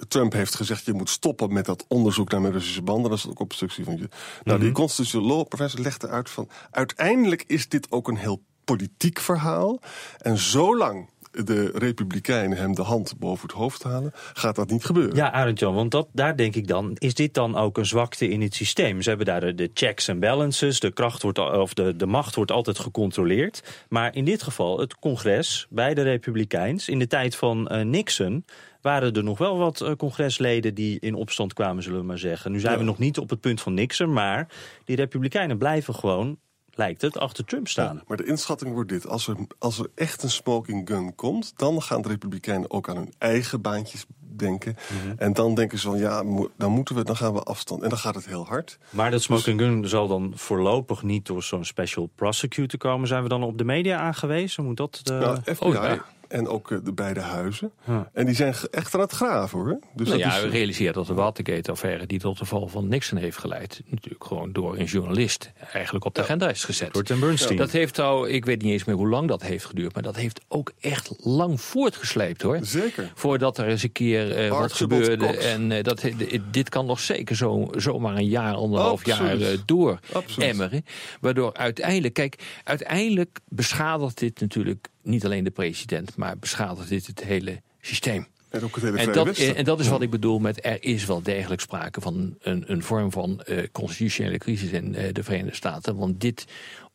Trump 0.08 0.32
heeft 0.32 0.54
gezegd, 0.54 0.84
je 0.84 0.92
moet 0.92 1.10
stoppen 1.10 1.52
met 1.52 1.66
dat 1.66 1.84
onderzoek 1.88 2.30
naar 2.30 2.40
mijn 2.40 2.52
Russische 2.52 2.82
banden... 2.82 3.04
dan 3.04 3.12
is 3.12 3.22
dat 3.22 3.30
ook 3.30 3.40
obstructie 3.40 3.84
van 3.84 3.96
je. 3.96 4.08
Nou, 4.42 4.60
die 4.60 4.72
constitutional 4.72 5.28
law 5.28 5.48
professor 5.48 5.80
legde 5.80 6.08
uit 6.08 6.30
van... 6.30 6.48
uiteindelijk 6.70 7.44
is 7.46 7.68
dit 7.68 7.90
ook 7.90 8.08
een 8.08 8.16
heel 8.16 8.42
politiek 8.64 9.20
verhaal. 9.20 9.80
En 10.18 10.38
zolang 10.38 11.08
de 11.30 11.70
Republikeinen 11.74 12.58
hem 12.58 12.74
de 12.74 12.82
hand 12.82 13.18
boven 13.18 13.42
het 13.42 13.56
hoofd 13.56 13.82
halen, 13.82 14.12
gaat 14.32 14.56
dat 14.56 14.70
niet 14.70 14.84
gebeuren. 14.84 15.16
Ja, 15.16 15.32
Arend 15.32 15.58
Jan, 15.58 15.74
want 15.74 15.90
dat, 15.90 16.08
daar 16.12 16.36
denk 16.36 16.54
ik 16.54 16.66
dan, 16.66 16.96
is 16.98 17.14
dit 17.14 17.34
dan 17.34 17.56
ook 17.56 17.78
een 17.78 17.86
zwakte 17.86 18.28
in 18.28 18.40
het 18.40 18.54
systeem? 18.54 19.02
Ze 19.02 19.08
hebben 19.08 19.26
daar 19.26 19.40
de, 19.40 19.54
de 19.54 19.70
checks 19.74 20.08
en 20.08 20.20
balances, 20.20 20.80
de, 20.80 20.92
kracht 20.92 21.22
wordt, 21.22 21.38
of 21.38 21.74
de, 21.74 21.96
de 21.96 22.06
macht 22.06 22.34
wordt 22.34 22.50
altijd 22.50 22.78
gecontroleerd. 22.78 23.84
Maar 23.88 24.14
in 24.14 24.24
dit 24.24 24.42
geval, 24.42 24.78
het 24.78 24.98
congres 24.98 25.66
bij 25.70 25.94
de 25.94 26.02
Republikeins, 26.02 26.88
in 26.88 26.98
de 26.98 27.06
tijd 27.06 27.36
van 27.36 27.68
eh, 27.68 27.84
Nixon, 27.84 28.44
waren 28.80 29.12
er 29.12 29.24
nog 29.24 29.38
wel 29.38 29.58
wat 29.58 29.80
eh, 29.80 29.92
congresleden 29.92 30.74
die 30.74 31.00
in 31.00 31.14
opstand 31.14 31.52
kwamen, 31.52 31.82
zullen 31.82 32.00
we 32.00 32.06
maar 32.06 32.18
zeggen. 32.18 32.52
Nu 32.52 32.60
zijn 32.60 32.78
we 32.78 32.84
nog 32.84 32.98
niet 32.98 33.18
op 33.18 33.30
het 33.30 33.40
punt 33.40 33.60
van 33.60 33.74
Nixon, 33.74 34.12
maar 34.12 34.48
die 34.84 34.96
Republikeinen 34.96 35.58
blijven 35.58 35.94
gewoon, 35.94 36.38
lijkt 36.74 37.02
het, 37.02 37.18
achter 37.18 37.44
Trump 37.44 37.68
staan. 37.68 38.02
Maar 38.06 38.16
de 38.16 38.24
inschatting 38.24 38.72
wordt 38.72 38.88
dit. 38.88 39.06
Als 39.06 39.28
er, 39.28 39.36
als 39.58 39.78
er 39.78 39.86
echt 39.94 40.22
een 40.22 40.30
smoking 40.30 40.88
gun 40.88 41.14
komt, 41.14 41.52
dan 41.56 41.82
gaan 41.82 42.02
de 42.02 42.08
Republikeinen 42.08 42.70
ook 42.70 42.88
aan 42.88 42.96
hun 42.96 43.12
eigen 43.18 43.60
baantjes 43.60 44.06
denken. 44.18 44.76
Mhm. 45.04 45.14
En 45.18 45.32
dan 45.32 45.54
denken 45.54 45.78
ze 45.78 45.88
van 45.88 45.98
ja, 45.98 46.24
dan 46.56 46.70
moeten 46.70 46.94
we, 46.94 47.04
dan 47.04 47.16
gaan 47.16 47.32
we 47.32 47.42
afstand. 47.42 47.82
En 47.82 47.88
dan 47.88 47.98
gaat 47.98 48.14
het 48.14 48.26
heel 48.26 48.46
hard. 48.46 48.78
Maar 48.90 49.10
dat 49.10 49.22
smoking 49.22 49.60
gun 49.60 49.88
zal 49.88 50.08
dan 50.08 50.32
voorlopig 50.34 51.02
niet 51.02 51.26
door 51.26 51.42
zo'n 51.42 51.64
special 51.64 52.10
prosecutor 52.14 52.78
komen. 52.78 53.08
Zijn 53.08 53.22
we 53.22 53.28
dan 53.28 53.42
op 53.42 53.58
de 53.58 53.64
media 53.64 53.98
aangewezen? 53.98 54.64
Moet 54.64 54.76
dat 54.76 55.00
de... 55.02 55.12
nou, 55.12 55.40
FBI 55.42 55.66
oh, 55.66 55.72
ja. 55.72 56.04
En 56.30 56.48
ook 56.48 56.70
eh, 56.70 56.78
de 56.84 56.92
beide 56.92 57.20
huizen. 57.20 57.72
Ja. 57.86 58.10
En 58.12 58.26
die 58.26 58.34
zijn 58.34 58.54
echt 58.70 58.94
aan 58.94 59.00
het 59.00 59.12
graven 59.12 59.58
hoor. 59.58 59.78
Dus 59.94 60.08
Nou 60.08 60.20
dat 60.20 60.30
ja, 60.30 60.36
is, 60.36 60.42
we 60.42 60.48
realiseren 60.48 60.94
dat 60.94 61.06
de 61.06 61.14
Watergate-affaire 61.14 62.06
die 62.06 62.18
tot 62.18 62.38
de 62.38 62.44
val 62.44 62.68
van 62.68 62.88
Nixon 62.88 63.18
heeft 63.18 63.38
geleid, 63.38 63.82
natuurlijk 63.86 64.24
gewoon 64.24 64.52
door 64.52 64.78
een 64.78 64.84
journalist 64.84 65.52
eigenlijk 65.72 66.04
op 66.04 66.14
de 66.14 66.20
agenda 66.20 66.48
is 66.48 66.64
gezet. 66.64 66.92
Door 66.92 67.02
Tim 67.02 67.20
Bernstein. 67.20 67.56
Dat 67.56 67.70
heeft 67.70 67.96
nou, 67.96 68.28
ik 68.28 68.44
weet 68.44 68.62
niet 68.62 68.72
eens 68.72 68.84
meer 68.84 68.96
hoe 68.96 69.08
lang 69.08 69.28
dat 69.28 69.42
heeft 69.42 69.64
geduurd, 69.64 69.94
maar 69.94 70.02
dat 70.02 70.16
heeft 70.16 70.40
ook 70.48 70.72
echt 70.80 71.10
lang 71.18 71.60
voortgesleept 71.60 72.42
hoor. 72.42 72.58
Zeker. 72.62 73.12
Voordat 73.14 73.58
er 73.58 73.66
eens 73.66 73.82
een 73.82 73.92
keer 73.92 74.36
eh, 74.36 74.50
wat 74.50 74.72
gebeurde. 74.72 75.26
Cox. 75.26 75.44
En 75.44 75.72
eh, 75.72 75.82
dat, 75.82 76.04
dit 76.50 76.68
kan 76.68 76.86
nog 76.86 77.00
zeker 77.00 77.36
zo, 77.36 77.68
zomaar 77.76 78.16
een 78.16 78.28
jaar, 78.28 78.54
anderhalf 78.54 79.06
jaar 79.06 79.40
eh, 79.40 79.58
door 79.66 79.98
Absoluut. 80.12 80.48
emmeren. 80.48 80.84
Waardoor 81.20 81.54
uiteindelijk, 81.54 82.14
kijk, 82.14 82.42
uiteindelijk 82.64 83.40
beschadigt 83.48 84.18
dit 84.18 84.40
natuurlijk 84.40 84.88
niet 85.02 85.24
alleen 85.24 85.44
de 85.44 85.50
president, 85.50 86.16
maar 86.16 86.38
beschadigt 86.38 86.88
dit 86.88 87.06
het 87.06 87.24
hele 87.24 87.60
systeem. 87.80 88.26
En 88.50 88.64
ook 88.64 88.74
het 88.74 88.84
hele 88.84 88.98
En 88.98 89.12
dat, 89.12 89.38
en 89.38 89.64
dat 89.64 89.80
is 89.80 89.88
wat 89.88 90.02
ik 90.02 90.10
bedoel 90.10 90.38
met 90.38 90.64
er 90.64 90.84
is 90.84 91.04
wel 91.04 91.22
degelijk 91.22 91.60
sprake 91.60 92.00
van 92.00 92.36
een, 92.40 92.64
een 92.66 92.82
vorm 92.82 93.12
van 93.12 93.40
eh, 93.40 93.64
constitutionele 93.72 94.38
crisis 94.38 94.70
in 94.70 94.94
eh, 94.94 95.12
de 95.12 95.22
Verenigde 95.22 95.56
Staten. 95.56 95.96
Want 95.96 96.20
dit 96.20 96.44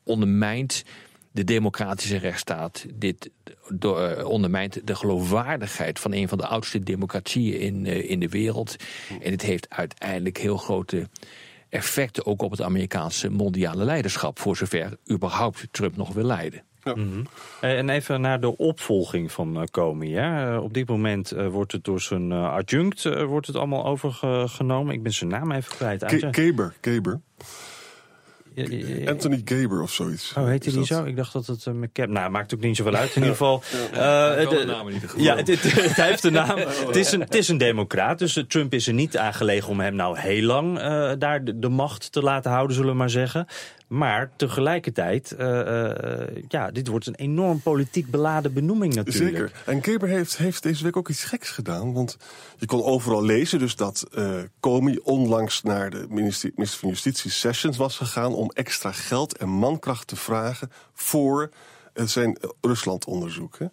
ondermijnt 0.03 0.83
de 1.31 1.43
democratische 1.43 2.17
rechtsstaat. 2.17 2.85
Dit 2.93 3.29
eh, 3.79 4.27
ondermijnt 4.27 4.87
de 4.87 4.95
geloofwaardigheid 4.95 5.99
van 5.99 6.13
een 6.13 6.27
van 6.27 6.37
de 6.37 6.47
oudste 6.47 6.79
democratieën 6.79 7.59
in, 7.59 7.85
in 7.85 8.19
de 8.19 8.29
wereld. 8.29 8.75
En 9.21 9.31
het 9.31 9.41
heeft 9.41 9.69
uiteindelijk 9.69 10.37
heel 10.37 10.57
grote 10.57 11.09
effecten 11.69 12.25
ook 12.25 12.41
op 12.41 12.51
het 12.51 12.61
Amerikaanse 12.61 13.29
mondiale 13.29 13.83
leiderschap. 13.83 14.39
Voor 14.39 14.57
zover 14.57 14.97
überhaupt 15.11 15.67
Trump 15.71 15.95
nog 15.95 16.13
wil 16.13 16.23
leiden. 16.23 16.63
Eh, 17.61 17.77
En 17.77 17.89
even 17.89 18.21
naar 18.21 18.39
de 18.39 18.57
opvolging 18.57 19.31
van 19.31 19.55
eh, 19.57 19.63
Comey. 19.71 20.09
Hè. 20.09 20.55
Eh, 20.55 20.63
Op 20.63 20.73
dit 20.73 20.87
moment 20.89 21.31
eh, 21.31 21.47
wordt 21.47 21.71
het 21.71 21.83
door 21.83 22.01
zijn 22.01 22.31
eh, 22.31 22.53
adjunct 22.53 23.03
wordt 23.25 23.47
het 23.47 23.55
allemaal 23.55 23.85
overgenomen. 23.85 24.93
Ik 24.93 25.03
ben 25.03 25.13
zijn 25.13 25.29
naam 25.29 25.51
even 25.51 25.75
kwijt. 25.75 26.05
Ke- 26.05 26.25
Uit- 26.25 26.35
Gaber, 26.37 26.73
Gaber. 26.81 27.19
Ja, 28.53 28.65
ja, 28.69 28.95
ja. 28.95 29.09
Anthony 29.11 29.41
Gaber 29.45 29.81
of 29.81 29.91
zoiets. 29.91 30.33
Oh, 30.37 30.45
heette 30.45 30.67
Is 30.67 30.73
die 30.73 30.85
dat- 30.87 30.97
zo? 30.97 31.03
Ik 31.05 31.15
dacht 31.15 31.33
dat 31.33 31.45
het 31.45 31.65
een 31.65 31.79
McCab... 31.79 32.07
Nou, 32.09 32.29
maakt 32.31 32.53
ook 32.53 32.59
niet 32.59 32.75
zoveel 32.77 32.95
uit. 32.95 33.09
In 33.09 33.15
ieder 33.15 33.29
geval... 33.29 33.61
eh, 33.91 33.99
wel 33.99 34.49
de- 34.49 34.55
de 34.55 34.65
naam 34.65 34.87
in 34.87 34.93
ieder 34.93 35.09
geval. 35.09 35.23
Ja, 35.25 35.35
het, 35.35 35.47
het, 35.47 35.61
het 35.61 35.95
heeft 35.95 36.21
de 36.21 36.29
naam. 36.31 36.57
Het 36.87 36.95
is, 36.95 37.11
een, 37.11 37.19
het 37.19 37.35
is 37.35 37.47
een 37.47 37.57
democraat, 37.57 38.19
dus 38.19 38.43
Trump 38.47 38.73
is 38.73 38.87
er 38.87 38.93
niet 38.93 39.17
aangelegen 39.17 39.69
om 39.69 39.79
hem 39.79 39.95
nou 39.95 40.19
heel 40.19 40.41
lang 40.43 40.79
eh, 40.79 41.11
daar 41.19 41.43
de, 41.43 41.59
de 41.59 41.69
macht 41.69 42.11
te 42.11 42.21
laten 42.21 42.51
houden, 42.51 42.75
zullen 42.75 42.91
we 42.91 42.97
maar 42.97 43.09
zeggen. 43.09 43.47
Maar 43.87 44.31
tegelijkertijd, 44.35 45.31
eh, 45.31 45.91
eh, 45.91 46.43
ja, 46.47 46.71
dit 46.71 46.87
wordt 46.87 47.07
een 47.07 47.15
enorm 47.15 47.61
politiek 47.61 48.11
beladen 48.11 48.53
benoeming 48.53 48.93
natuurlijk. 48.93 49.37
Zeker. 49.37 49.51
En 49.65 49.83
Gaber 49.83 50.09
heeft, 50.09 50.37
heeft 50.37 50.63
deze 50.63 50.83
week 50.83 50.97
ook 50.97 51.09
iets 51.09 51.23
geks 51.23 51.49
gedaan. 51.49 51.93
Want 51.93 52.17
je 52.57 52.65
kon 52.65 52.83
overal 52.83 53.23
lezen 53.23 53.59
dus 53.59 53.75
dat 53.75 54.05
eh 54.13 54.39
Comey 54.59 54.99
onlangs 55.03 55.63
naar 55.63 55.89
de 55.89 56.05
minister, 56.09 56.51
minister 56.55 56.79
van 56.79 56.89
Justitie 56.89 57.31
Sessions 57.31 57.77
was 57.77 57.97
gegaan... 57.97 58.33
om 58.33 58.49
extra 58.49 58.91
geld 58.91 59.37
en 59.37 59.49
mankracht 59.49 60.07
te 60.07 60.15
vragen 60.15 60.71
voor 60.93 61.49
zijn 61.93 62.37
Rusland-onderzoek. 62.61 63.57
hè. 63.59 63.67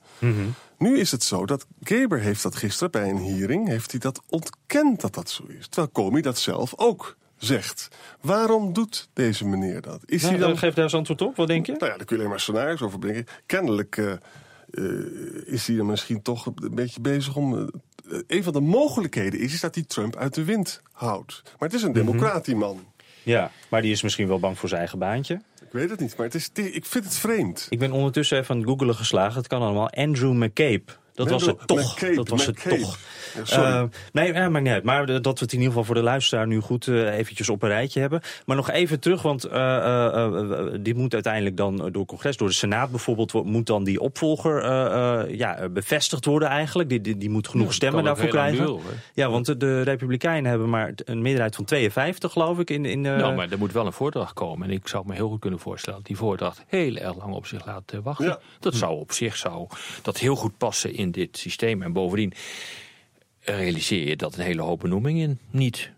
Nu 0.79 0.99
is 0.99 1.11
het 1.11 1.23
zo 1.25 1.47
dat 1.47 1.67
Gaber 1.83 2.21
heeft 2.21 2.43
dat 2.43 2.57
gisteren 2.57 2.91
bij 2.91 3.11
een 3.11 3.25
hearing... 3.25 3.69
heeft 3.69 3.91
hij 3.91 4.01
dat 4.01 4.21
ontkend 4.29 5.01
dat 5.01 5.15
dat 5.15 5.31
zo 5.31 5.45
is. 5.47 5.67
Terwijl 5.69 5.93
Comey 5.93 6.23
dat 6.23 6.39
zelf 6.39 6.73
ook 6.77 7.17
zegt. 7.45 7.89
Waarom 8.21 8.73
doet 8.73 9.09
deze 9.13 9.47
meneer 9.47 9.81
dat? 9.81 10.03
Is 10.07 10.23
Nou, 10.23 10.35
hij 10.35 10.47
dan... 10.47 10.59
Geef 10.59 10.75
daar 10.75 10.85
eens 10.85 10.95
antwoord 10.95 11.23
op, 11.23 11.37
wat 11.37 11.47
denk 11.47 11.67
je? 11.67 11.73
Nou 11.73 11.85
ja, 11.91 11.97
daar 11.97 12.07
kun 12.07 12.17
je 12.17 12.23
alleen 12.23 12.31
maar 12.31 12.41
scenario's 12.41 12.83
over 12.83 12.99
brengen. 12.99 13.27
Kennelijk 13.47 13.97
eh, 13.97 14.13
eh, 14.71 14.85
is 15.45 15.67
hij 15.67 15.77
er 15.77 15.85
misschien 15.85 16.23
toch 16.23 16.47
een 16.47 16.75
beetje 16.75 17.01
bezig 17.01 17.37
om... 17.37 17.59
eh, 17.59 18.19
een 18.27 18.43
van 18.43 18.53
de 18.53 18.61
mogelijkheden 18.61 19.41
is, 19.41 19.55
is 19.55 19.61
dat 19.61 19.75
hij 19.75 19.85
Trump 19.85 20.17
uit 20.17 20.35
de 20.35 20.45
wind 20.45 20.81
houdt. 20.93 21.43
Maar 21.45 21.69
het 21.69 21.79
is 21.79 21.83
een 21.83 21.93
democraat, 21.93 22.45
die 22.45 22.57
man. 22.57 22.85
Ja, 23.23 23.51
maar 23.69 23.83
die 23.83 23.93
is 23.93 24.03
misschien 24.03 24.29
wel 24.29 24.41
bang 24.41 24.59
voor 24.59 24.69
zijn 24.69 24.81
eigen 24.81 24.99
baantje. 24.99 25.35
Ik 25.61 25.73
weet 25.79 25.91
het 25.91 26.01
niet, 26.01 26.17
maar 26.17 26.27
het 26.27 26.35
is, 26.35 26.51
ik 26.55 26.87
vind 26.87 27.05
het 27.05 27.15
vreemd. 27.15 27.67
Ik 27.71 27.79
ben 27.79 27.93
ondertussen 27.93 28.39
even 28.39 28.51
aan 28.51 28.61
het 28.61 28.69
googelen 28.69 28.95
geslagen. 28.95 29.37
Het 29.37 29.47
kan 29.47 29.63
allemaal. 29.63 29.91
Andrew 29.91 30.33
McCabe. 30.33 30.83
Dat 31.29 31.31
was 31.31 31.47
het 31.47 31.67
toch. 31.67 31.99
Dat 32.15 32.29
was 32.29 32.47
het 32.47 32.69
toch. 32.69 32.99
Eh, 33.51 33.83
nee, 34.13 34.33
ja, 34.33 34.49
maakt 34.49 34.65
niet. 34.65 34.83
Maar 34.83 35.07
dat 35.07 35.39
we 35.39 35.45
het 35.45 35.53
in 35.53 35.59
ieder 35.59 35.67
geval 35.67 35.85
voor 35.85 35.95
de 35.95 36.03
luisteraar 36.03 36.47
nu 36.47 36.61
goed 36.61 36.89
eh, 36.89 37.19
eventjes 37.19 37.49
op 37.49 37.63
een 37.63 37.69
rijtje 37.69 38.01
hebben. 38.01 38.21
Maar 38.47 38.57
nog 38.57 38.71
even 38.71 39.01
terug, 39.01 39.23
want 39.23 39.45
eh, 39.45 40.07
eh, 40.07 40.67
dit 40.81 40.97
moet 40.97 41.15
uiteindelijk 41.15 41.57
dan 41.57 41.89
door 41.93 42.07
congres, 42.07 42.37
door 42.37 42.49
de 42.49 42.55
Senaat 42.55 42.91
bijvoorbeeld, 42.91 43.45
moet 43.45 43.67
dan 43.67 43.85
die 43.85 44.01
opvolger 44.01 44.51
ja, 45.37 45.69
bevestigd 45.69 46.25
worden 46.25 46.49
eigenlijk. 46.49 46.89
Die, 46.89 47.01
die, 47.01 47.17
die 47.17 47.31
moet 47.31 47.49
genoeg 47.49 47.73
stemmen 47.73 48.05
daarvoor 48.05 48.29
krijgen. 48.29 48.79
ja, 49.15 49.31
want 49.31 49.61
de, 49.61 49.83
Republikeinen 49.83 50.51
hebben 50.51 50.71
maar 50.71 50.93
een 51.05 51.23
meerderheid 51.23 51.55
van 51.55 51.65
52, 51.65 52.33
geloof 52.33 52.59
ik. 52.59 52.71
In, 52.71 52.85
in, 52.85 53.01
Nou, 53.01 53.35
maar 53.35 53.51
er 53.51 53.59
moet 53.59 53.73
wel 53.73 53.87
een 53.87 53.93
voordracht 53.93 54.33
komen. 54.33 54.69
En 54.69 54.75
ik 54.75 54.89
zou 54.89 55.07
me 55.07 55.15
heel 55.15 55.29
goed 55.29 55.41
kunnen 55.41 55.59
voorstellen 55.59 55.99
dat 55.99 56.09
die 56.09 56.17
voordracht 56.17 56.65
heel 56.67 56.97
erg 56.97 57.17
lang 57.17 57.35
op 57.35 57.47
zich 57.47 57.67
laat 57.67 57.93
wachten. 58.03 58.27
Ja. 58.27 58.39
Dat 58.61 58.75
zou 58.75 58.99
op 58.99 59.13
zich 59.13 59.37
zou 59.37 59.67
dat 60.03 60.19
heel 60.19 60.37
goed 60.37 60.59
passen 60.59 60.95
in 60.95 61.11
dit 61.13 61.37
systeem. 61.39 61.83
En 61.83 61.93
bovendien 61.93 62.33
realiseer 63.41 64.09
je 64.09 64.17
dat 64.17 64.37
een 64.37 64.45
hele 64.45 64.63
hoop 64.63 64.81
benoemingen 64.81 65.39
niet 65.51 65.91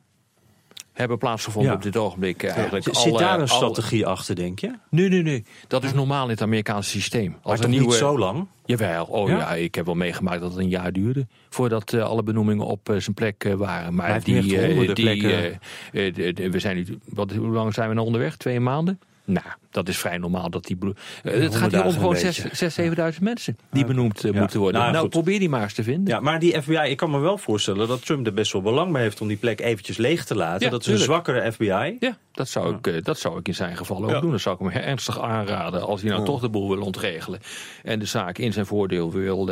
hebben 0.93 1.19
plaatsgevonden 1.19 1.71
Ja. 1.71 1.77
op 1.77 1.83
dit 1.83 1.97
ogenblik. 1.97 2.43
eh, 2.43 2.51
Eigenlijk 2.57 2.85
Zit 2.85 2.97
alle- 2.97 3.19
daar 3.19 3.33
een 3.35 3.39
alle- 3.39 3.47
strategie 3.49 4.07
achter, 4.07 4.35
denk 4.35 4.59
je? 4.59 4.73
Nee, 4.91 5.09
nee, 5.09 5.23
nee. 5.23 5.45
Dat 5.69 5.85
is 5.85 5.93
normaal 5.93 6.25
in 6.25 6.31
het 6.31 6.43
Amerikaanse 6.43 6.91
systeem. 6.91 7.31
Maar 7.31 7.39
Als 7.43 7.61
een 7.61 7.71
niet 7.71 7.93
zo 7.93 8.19
lang? 8.19 8.47
Jawel, 8.67 9.05
oh 9.05 9.29
Ja? 9.29 9.37
ja? 9.39 9.55
ik 9.55 9.75
heb 9.75 9.85
wel 9.87 9.95
meegemaakt 9.95 10.41
dat 10.41 10.51
het 10.51 10.61
een 10.61 10.69
jaar 10.69 10.93
duurde 10.93 11.27
voordat 11.49 11.93
eh, 11.93 12.03
alle 12.03 12.23
benoemingen 12.23 12.67
op 12.67 12.89
eh, 12.89 12.97
zijn 12.97 13.15
plek 13.15 13.45
eh, 13.45 13.55
waren. 13.55 13.95
Maar 13.95 14.13
heeft 14.13 14.25
die, 14.25 14.59
eh, 14.59 14.79
die, 14.79 14.93
plekken. 14.93 15.61
eh, 15.93 16.29
eh, 16.45 16.53
we 16.53 16.59
zijn 16.59 16.77
nu, 16.77 16.87
wat, 17.05 17.33
hoe 17.33 17.49
lang 17.49 17.75
zijn 17.75 17.89
we 17.89 17.95
nou 17.95 18.07
onderweg? 18.07 18.37
Twee 18.37 18.61
maanden? 18.61 19.01
Nou, 19.27 19.47
dat 19.71 19.89
is 19.89 19.99
vrij 19.99 20.19
normaal 20.19 20.51
dat 20.51 20.65
die. 20.65 20.79
Eh, 21.23 21.41
het 21.41 21.55
gaat 21.55 21.71
hier 21.71 21.85
om 21.85 21.93
gewoon 21.93 22.13
beetje. 22.13 22.49
6, 22.53 22.75
7.000 22.75 23.23
mensen 23.23 23.57
die 23.71 23.85
benoemd 23.85 24.25
eh, 24.25 24.33
Ja. 24.33 24.41
moeten 24.41 24.61
worden. 24.61 24.81
Nou, 24.81 24.93
Nou, 24.93 25.09
probeer 25.09 25.39
die 25.39 25.49
maar 25.49 25.63
eens 25.63 25.75
te 25.75 25.83
vinden. 25.83 26.15
Ja, 26.15 26.21
maar 26.21 26.39
die 26.39 26.63
FBI, 26.63 26.77
ik 26.91 26.97
kan 26.97 27.11
me 27.11 27.19
wel 27.19 27.39
voorstellen 27.39 27.89
dat 27.89 28.05
Trump 28.07 28.27
er 28.27 28.35
best 28.35 28.53
wel 28.53 28.63
belang 28.63 28.93
bij 28.93 29.03
heeft 29.03 29.21
om 29.21 29.29
die 29.29 29.37
plek 29.37 29.61
eventjes 29.61 29.97
leeg 29.97 30.25
te 30.25 30.35
laten. 30.35 30.65
Ja, 30.65 30.71
dat 30.71 30.81
is 30.81 30.93
een 30.93 30.99
zwakkere 30.99 31.53
FBI. 31.53 31.97
Ja, 32.01 32.17
dat 32.33 32.49
zou, 32.49 32.75
ik, 32.77 32.87
eh, 32.87 33.03
dat 33.03 33.19
zou 33.19 33.39
ik 33.39 33.49
in 33.49 33.55
zijn 33.55 33.77
geval 33.77 34.05
ook 34.05 34.11
Ja. 34.11 34.21
doen. 34.21 34.31
Dat 34.31 34.41
zou 34.41 34.67
ik 34.67 34.73
hem 34.73 34.83
ernstig 34.83 35.21
aanraden 35.21 35.83
als 35.87 36.01
hij 36.03 36.11
nou 36.11 36.25
toch 36.25 36.41
de 36.41 36.49
boel 36.51 36.69
wil 36.69 36.83
ontregelen. 36.83 37.41
En 37.83 37.99
de 37.99 38.07
zaak 38.07 38.39
in 38.39 38.53
zijn 38.53 38.67
voordeel 38.67 39.13
wil, 39.13 39.51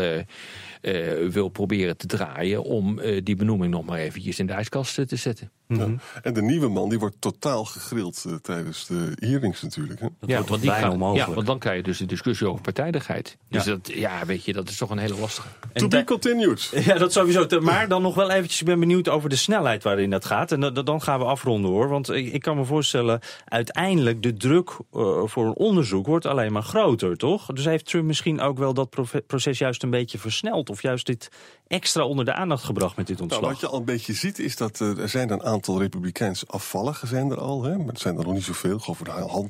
wil 1.31 1.49
proberen 1.49 1.97
te 1.97 2.07
draaien 2.07 2.63
om 2.63 2.99
eh, 2.99 3.21
die 3.25 3.37
benoeming 3.37 3.73
nog 3.73 3.85
maar 3.85 3.99
eventjes 3.99 4.39
in 4.39 4.47
de 4.47 4.53
ijskast 4.53 4.95
te 5.09 5.17
zetten. 5.17 5.51
Ja. 5.69 5.89
En 6.23 6.33
de 6.35 6.43
nieuwe 6.43 6.69
man 6.69 6.89
die 6.89 6.99
wordt 6.99 7.17
totaal 7.21 7.65
gegrild 7.65 8.25
tijdens 8.43 8.87
de 8.87 9.13
hearings 9.19 9.62
natuurlijk. 9.63 10.01
Hè? 10.01 10.07
Dat 10.21 10.31
wordt 10.31 10.47
toch 10.47 10.59
die 10.61 10.69
bijna 10.71 10.85
gaat- 10.85 10.93
onmogelijk. 10.93 11.29
ja, 11.29 11.35
want 11.35 11.47
dan 11.47 11.59
krijg 11.59 11.77
je 11.77 11.83
dus 11.83 11.99
de 11.99 12.07
discussie 12.07 12.47
over 12.49 12.61
partijdigheid. 12.63 13.37
Dus 13.49 13.65
Ja. 13.65 13.71
dat, 13.71 13.91
ja, 13.95 14.27
weet 14.27 14.45
je, 14.45 14.53
dat 14.53 14.69
is 14.69 14.77
toch 14.77 14.91
een 14.91 14.99
hele 14.99 15.19
lastige. 15.21 15.49
To 15.75 15.89
be 15.89 16.05
continued. 16.05 16.71
Ja, 16.85 16.95
dat 16.99 17.13
sowieso. 17.13 17.47
Te- 17.47 17.61
Maar 17.61 17.89
dan 17.89 18.03
nog 18.03 18.15
wel 18.15 18.31
eventjes, 18.31 18.61
ik 18.61 18.67
ben 18.67 18.81
benieuwd 18.81 19.09
over 19.09 19.29
de 19.29 19.37
snelheid 19.37 19.83
waarin 19.83 20.11
dat 20.11 20.25
gaat. 20.25 20.53
En 20.53 20.61
dat- 20.61 20.87
dan 20.87 21.03
gaan 21.03 21.19
we 21.19 21.25
afronden 21.25 21.71
hoor. 21.71 21.89
Want 21.89 22.11
ik, 22.11 22.33
ik 22.33 22.43
kan 22.43 22.57
me 22.57 22.65
voorstellen, 22.65 23.21
uiteindelijk 23.45 24.23
de 24.23 24.35
druk 24.35 24.71
eh, 24.93 25.23
voor 25.25 25.47
een 25.47 25.57
onderzoek 25.57 26.07
wordt 26.07 26.27
alleen 26.27 26.53
maar 26.53 26.63
groter, 26.63 27.17
toch? 27.17 27.47
Dus 27.47 27.65
heeft 27.65 27.87
Trump 27.87 28.05
misschien 28.05 28.41
ook 28.41 28.59
wel 28.59 28.75
dat 28.75 28.97
proces 29.27 29.59
juist 29.59 29.83
een 29.83 29.91
beetje 29.91 30.19
versneld? 30.19 30.71
Of 30.71 30.83
juist 30.83 31.07
dit 31.07 31.29
extra 31.67 32.05
onder 32.05 32.25
de 32.25 32.33
aandacht 32.35 32.65
gebracht 32.65 32.97
met 32.97 33.07
dit 33.07 33.19
Nou, 33.19 33.31
ontslag? 33.31 33.51
wat 33.53 33.61
je 33.61 33.67
al 33.67 33.79
een 33.79 33.85
beetje 33.85 34.13
ziet 34.13 34.39
is 34.39 34.57
dat 34.57 34.81
eh, 34.81 34.99
er 34.99 35.09
zijn 35.09 35.31
een 35.31 35.43
aantal 35.43 35.79
republikeinse 35.81 36.47
afvalligen 36.47 37.09
zijn 37.09 37.31
er 37.31 37.39
al. 37.41 37.63
Hè? 37.63 37.77
Maar 37.77 37.87
het 37.87 38.01
zijn 38.01 38.19
er 38.19 38.25
nog 38.25 38.33
niet 38.35 38.43
zoveel, 38.45 38.79
geloof 38.79 39.01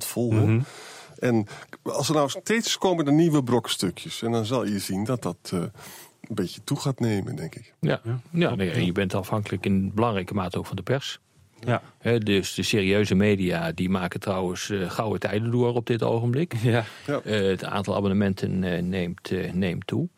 een 0.02 0.32
handvol. 0.32 0.32
hè. 0.32 0.58
En 1.18 1.46
als 1.82 2.08
er 2.08 2.14
nou 2.14 2.28
steeds 2.28 2.78
komen 2.78 3.06
er 3.06 3.12
nieuwe 3.12 3.42
brokstukjes. 3.42 4.22
En 4.22 4.32
dan 4.32 4.44
zal 4.44 4.66
je 4.66 4.78
zien 4.78 5.04
dat 5.04 5.22
dat 5.22 5.36
eh, 5.52 5.58
een 5.60 6.34
beetje 6.34 6.64
toe 6.64 6.80
gaat 6.80 7.00
nemen, 7.00 7.36
denk 7.36 7.54
ik. 7.54 7.74
Ja, 7.80 8.00
ja. 8.30 8.54
nee, 8.54 8.70
en 8.70 8.84
je 8.84 8.92
bent 8.92 9.14
afhankelijk 9.14 9.66
in 9.66 9.94
belangrijke 9.94 10.34
mate 10.34 10.58
ook 10.58 10.66
van 10.66 10.76
de 10.76 10.82
pers. 10.82 11.20
Ja. 11.66 11.82
Hè, 11.98 12.18
dus 12.18 12.54
de 12.54 12.62
serieuze 12.62 13.14
media 13.14 13.72
die 13.72 13.88
maken 13.90 14.20
trouwens 14.20 14.70
eh, 14.70 14.90
gouden 14.90 15.20
tijden 15.20 15.50
door 15.50 15.74
op 15.74 15.86
dit 15.86 16.02
ogenblik. 16.02 16.54
Ja. 16.62 16.84
Eh, 17.06 17.40
het 17.40 17.64
aantal 17.64 17.96
abonnementen 17.96 18.64
eh, 18.64 18.82
neemt, 18.82 19.30
eh, 19.30 19.52
neemt 19.52 19.86
toe. 19.86 20.08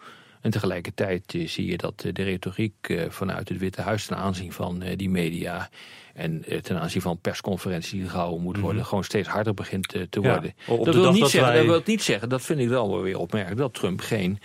En 0.44 0.50
tegelijkertijd 0.50 1.34
eh, 1.34 1.48
zie 1.48 1.66
je 1.66 1.76
dat 1.76 2.02
eh, 2.04 2.12
de 2.12 2.22
retoriek 2.22 2.74
eh, 2.88 3.04
vanuit 3.10 3.48
het 3.48 3.58
Witte 3.58 3.80
Huis 3.80 4.06
ten 4.06 4.16
aanzien 4.16 4.52
van 4.52 4.82
eh, 4.82 4.96
die 4.96 5.10
media 5.10 5.70
en 6.14 6.44
ten 6.62 6.80
aanzien 6.80 7.00
van 7.02 7.18
persconferenties 7.18 7.90
die 7.90 8.08
gehouden 8.08 8.42
moet 8.42 8.58
worden, 8.58 8.84
gewoon 8.84 9.04
steeds 9.04 9.28
harder 9.28 9.54
begint 9.54 9.88
te 9.88 10.20
worden. 10.20 10.54
dat, 10.84 10.94
wil 10.94 11.10
niet 11.12 11.20
dat 11.20 11.30
zeggen, 11.30 11.52
wij- 11.52 11.58
dat 11.66 11.70
wil 11.70 11.82
niet 11.86 12.02
zeggen, 12.02 12.28
dat 12.28 12.42
vind 12.42 12.60
ik 12.60 12.68
wel 12.68 12.90
wel 12.90 13.02
weer 13.02 13.18
opmerkelijk, 13.18 13.60
dat 13.60 13.74
Trump 13.74 14.00
geen 14.00 14.38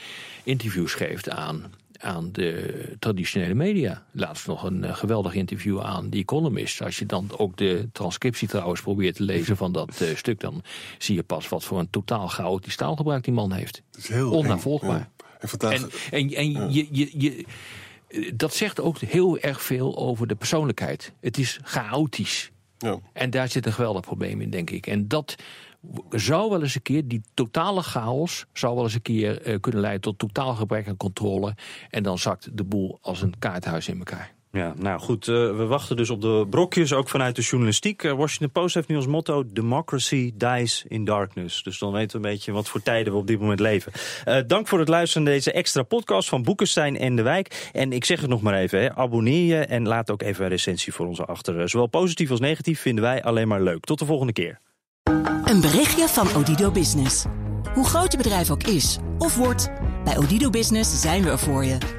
interviews 0.43 0.93
geeft 0.93 1.29
aan, 1.29 1.73
aan 1.99 2.31
de 2.31 2.73
traditionele 2.99 3.53
media. 3.53 4.03
Laatst 4.11 4.47
nog 4.47 4.63
een 4.63 4.95
geweldig 4.95 5.33
interview 5.33 5.81
aan 5.81 6.09
The 6.09 6.17
Economist. 6.17 6.81
Als 6.81 6.99
je 6.99 7.05
dan 7.05 7.29
ook 7.37 7.57
de 7.57 7.89
transcriptie 7.91 8.47
trouwens 8.47 8.81
probeert 8.81 9.15
te 9.15 9.23
lezen 9.23 9.57
van 9.57 9.71
dat 9.71 10.01
eh, 10.01 10.15
stuk, 10.15 10.39
dan 10.39 10.63
zie 10.97 11.15
je 11.15 11.23
pas 11.23 11.49
wat 11.49 11.63
voor 11.63 11.79
een 11.79 11.89
totaal 11.89 12.27
chaotisch 12.27 12.75
taalgebruik 12.75 13.23
die 13.23 13.33
man 13.33 13.51
heeft. 13.51 13.81
Het 13.91 13.97
is 14.03 14.07
heel 14.07 14.31
Onnavolgbaar. 14.31 14.89
eng, 14.95 14.97
ja. 15.17 15.27
En 15.39 15.49
vandaag, 15.49 15.73
En, 15.73 15.89
en, 16.11 16.33
en 16.33 16.73
je, 16.73 16.87
je, 16.91 17.09
je, 17.17 17.45
dat 18.35 18.53
zegt 18.53 18.79
ook 18.79 18.99
heel 18.99 19.39
erg 19.39 19.61
veel 19.61 19.97
over 19.97 20.27
de 20.27 20.35
persoonlijkheid. 20.35 21.13
Het 21.19 21.37
is 21.37 21.59
chaotisch. 21.63 22.51
ja. 22.77 22.99
En 23.13 23.29
daar 23.29 23.47
zit 23.47 23.65
een 23.65 23.73
geweldig 23.73 24.01
probleem 24.01 24.41
in, 24.41 24.49
denk 24.49 24.69
ik. 24.69 24.87
En 24.87 25.07
dat 25.07 25.35
zou 26.09 26.49
wel 26.49 26.61
eens 26.61 26.75
een 26.75 26.81
keer, 26.81 27.07
die 27.07 27.21
totale 27.33 27.81
chaos, 27.81 28.45
zou 28.53 28.75
wel 28.75 28.83
eens 28.83 28.93
een 28.93 29.01
keer 29.01 29.41
eh, 29.41 29.59
kunnen 29.59 29.81
leiden 29.81 30.01
tot 30.01 30.17
totaal 30.17 30.55
gebrek 30.55 30.87
aan 30.87 30.97
controle. 30.97 31.55
En 31.89 32.03
dan 32.03 32.17
zakt 32.17 32.57
de 32.57 32.63
boel 32.63 32.97
als 33.01 33.21
een 33.21 33.39
kaarthuis 33.39 33.87
in 33.87 33.97
elkaar. 33.97 34.33
Ja, 34.51 34.73
nou 34.77 34.99
goed, 34.99 35.27
eh, 35.27 35.33
we 35.35 35.65
wachten 35.65 35.95
dus 35.95 36.09
op 36.09 36.21
de 36.21 36.47
brokjes, 36.49 36.93
ook 36.93 37.09
vanuit 37.09 37.35
de 37.35 37.41
journalistiek. 37.41 38.03
Eh, 38.03 38.11
Washington 38.11 38.51
Post 38.51 38.75
heeft 38.75 38.87
nu 38.87 38.95
als 38.95 39.07
motto, 39.07 39.43
democracy 39.47 40.33
dies 40.35 40.85
in 40.87 41.05
darkness. 41.05 41.63
Dus 41.63 41.79
dan 41.79 41.91
weten 41.91 42.21
we 42.21 42.27
een 42.27 42.33
beetje 42.33 42.51
wat 42.51 42.69
voor 42.69 42.81
tijden 42.81 43.13
we 43.13 43.19
op 43.19 43.27
dit 43.27 43.39
moment 43.39 43.59
leven. 43.59 43.91
Eh, 44.25 44.37
dank 44.47 44.67
voor 44.67 44.79
het 44.79 44.87
luisteren 44.87 45.23
naar 45.23 45.33
deze 45.33 45.51
extra 45.51 45.83
podcast 45.83 46.29
van 46.29 46.43
Boekenstein 46.43 46.97
en 46.97 47.15
De 47.15 47.21
Wijk. 47.21 47.69
En 47.73 47.93
ik 47.93 48.05
zeg 48.05 48.21
het 48.21 48.29
nog 48.29 48.41
maar 48.41 48.53
even, 48.53 48.81
hè, 48.81 48.95
abonneer 48.95 49.57
je 49.57 49.65
en 49.65 49.87
laat 49.87 50.11
ook 50.11 50.21
even 50.21 50.43
een 50.43 50.49
recensie 50.49 50.93
voor 50.93 51.07
ons 51.07 51.21
achter. 51.21 51.69
Zowel 51.69 51.87
positief 51.87 52.31
als 52.31 52.39
negatief 52.39 52.81
vinden 52.81 53.03
wij 53.03 53.23
alleen 53.23 53.47
maar 53.47 53.61
leuk. 53.61 53.83
Tot 53.85 53.99
de 53.99 54.05
volgende 54.05 54.33
keer. 54.33 54.59
Een 55.43 55.61
berichtje 55.61 56.07
van 56.07 56.35
Odido 56.35 56.71
Business. 56.71 57.25
Hoe 57.73 57.85
groot 57.85 58.11
je 58.11 58.17
bedrijf 58.17 58.51
ook 58.51 58.63
is 58.63 58.97
of 59.17 59.35
wordt, 59.35 59.71
bij 60.03 60.17
Odido 60.17 60.49
Business 60.49 61.01
zijn 61.01 61.23
we 61.23 61.29
er 61.29 61.39
voor 61.39 61.65
je. 61.65 61.98